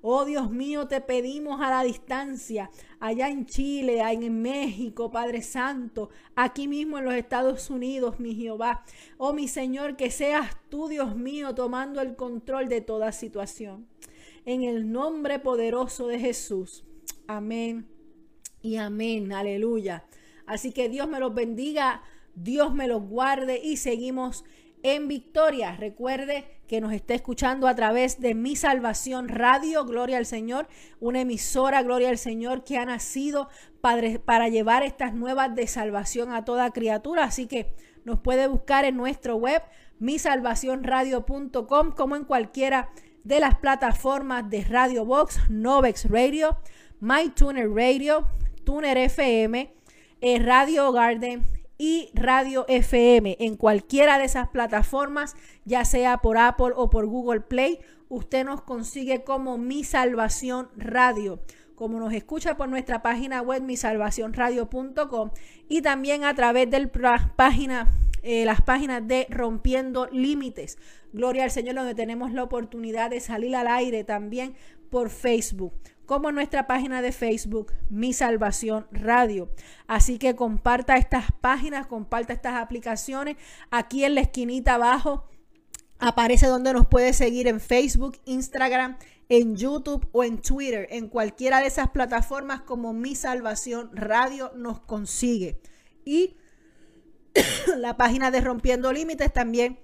[0.00, 6.10] Oh Dios mío, te pedimos a la distancia, allá en Chile, en México, Padre Santo,
[6.34, 8.82] aquí mismo en los Estados Unidos, mi Jehová.
[9.16, 13.86] Oh mi Señor, que seas tú, Dios mío, tomando el control de toda situación.
[14.44, 16.84] En el nombre poderoso de Jesús.
[17.28, 17.91] Amén
[18.62, 19.32] y amén.
[19.32, 20.04] Aleluya.
[20.46, 22.02] Así que Dios me los bendiga,
[22.34, 24.44] Dios me los guarde y seguimos
[24.82, 25.76] en victoria.
[25.76, 30.68] Recuerde que nos está escuchando a través de Mi Salvación Radio, Gloria al Señor,
[31.00, 33.48] una emisora, Gloria al Señor, que ha nacido
[33.80, 37.24] para, llevar estas nuevas de salvación a toda criatura.
[37.24, 39.62] Así que nos puede buscar en nuestro web,
[39.98, 42.90] misalvacionradio.com, como en cualquiera
[43.22, 46.58] de las plataformas de Radio Box, Novex Radio,
[47.00, 48.26] MyTuner Radio,
[48.64, 49.72] Tuner FM,
[50.20, 51.44] eh, Radio Garden
[51.78, 53.36] y Radio FM.
[53.40, 55.34] En cualquiera de esas plataformas,
[55.64, 61.40] ya sea por Apple o por Google Play, usted nos consigue como Mi Salvación Radio.
[61.74, 65.30] Como nos escucha por nuestra página web misalvacionradio.com
[65.68, 66.88] y también a través de
[67.34, 67.92] página,
[68.22, 70.78] eh, las páginas de Rompiendo Límites.
[71.12, 74.54] Gloria al Señor, donde tenemos la oportunidad de salir al aire también
[74.88, 75.72] por Facebook
[76.06, 79.50] como nuestra página de Facebook, Mi Salvación Radio.
[79.86, 83.36] Así que comparta estas páginas, comparta estas aplicaciones.
[83.70, 85.28] Aquí en la esquinita abajo
[85.98, 88.98] aparece donde nos puede seguir en Facebook, Instagram,
[89.28, 90.88] en YouTube o en Twitter.
[90.90, 95.60] En cualquiera de esas plataformas como Mi Salvación Radio nos consigue.
[96.04, 96.36] Y
[97.76, 99.78] la página de Rompiendo Límites también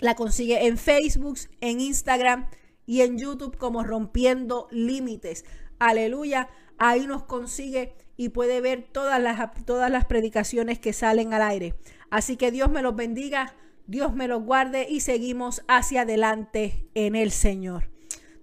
[0.00, 2.48] la consigue en Facebook, en Instagram,
[2.86, 5.44] y en YouTube como Rompiendo Límites.
[5.78, 11.42] Aleluya, ahí nos consigue y puede ver todas las, todas las predicaciones que salen al
[11.42, 11.74] aire.
[12.10, 13.54] Así que Dios me los bendiga,
[13.86, 17.90] Dios me los guarde y seguimos hacia adelante en el Señor.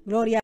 [0.06, 0.40] Gloria.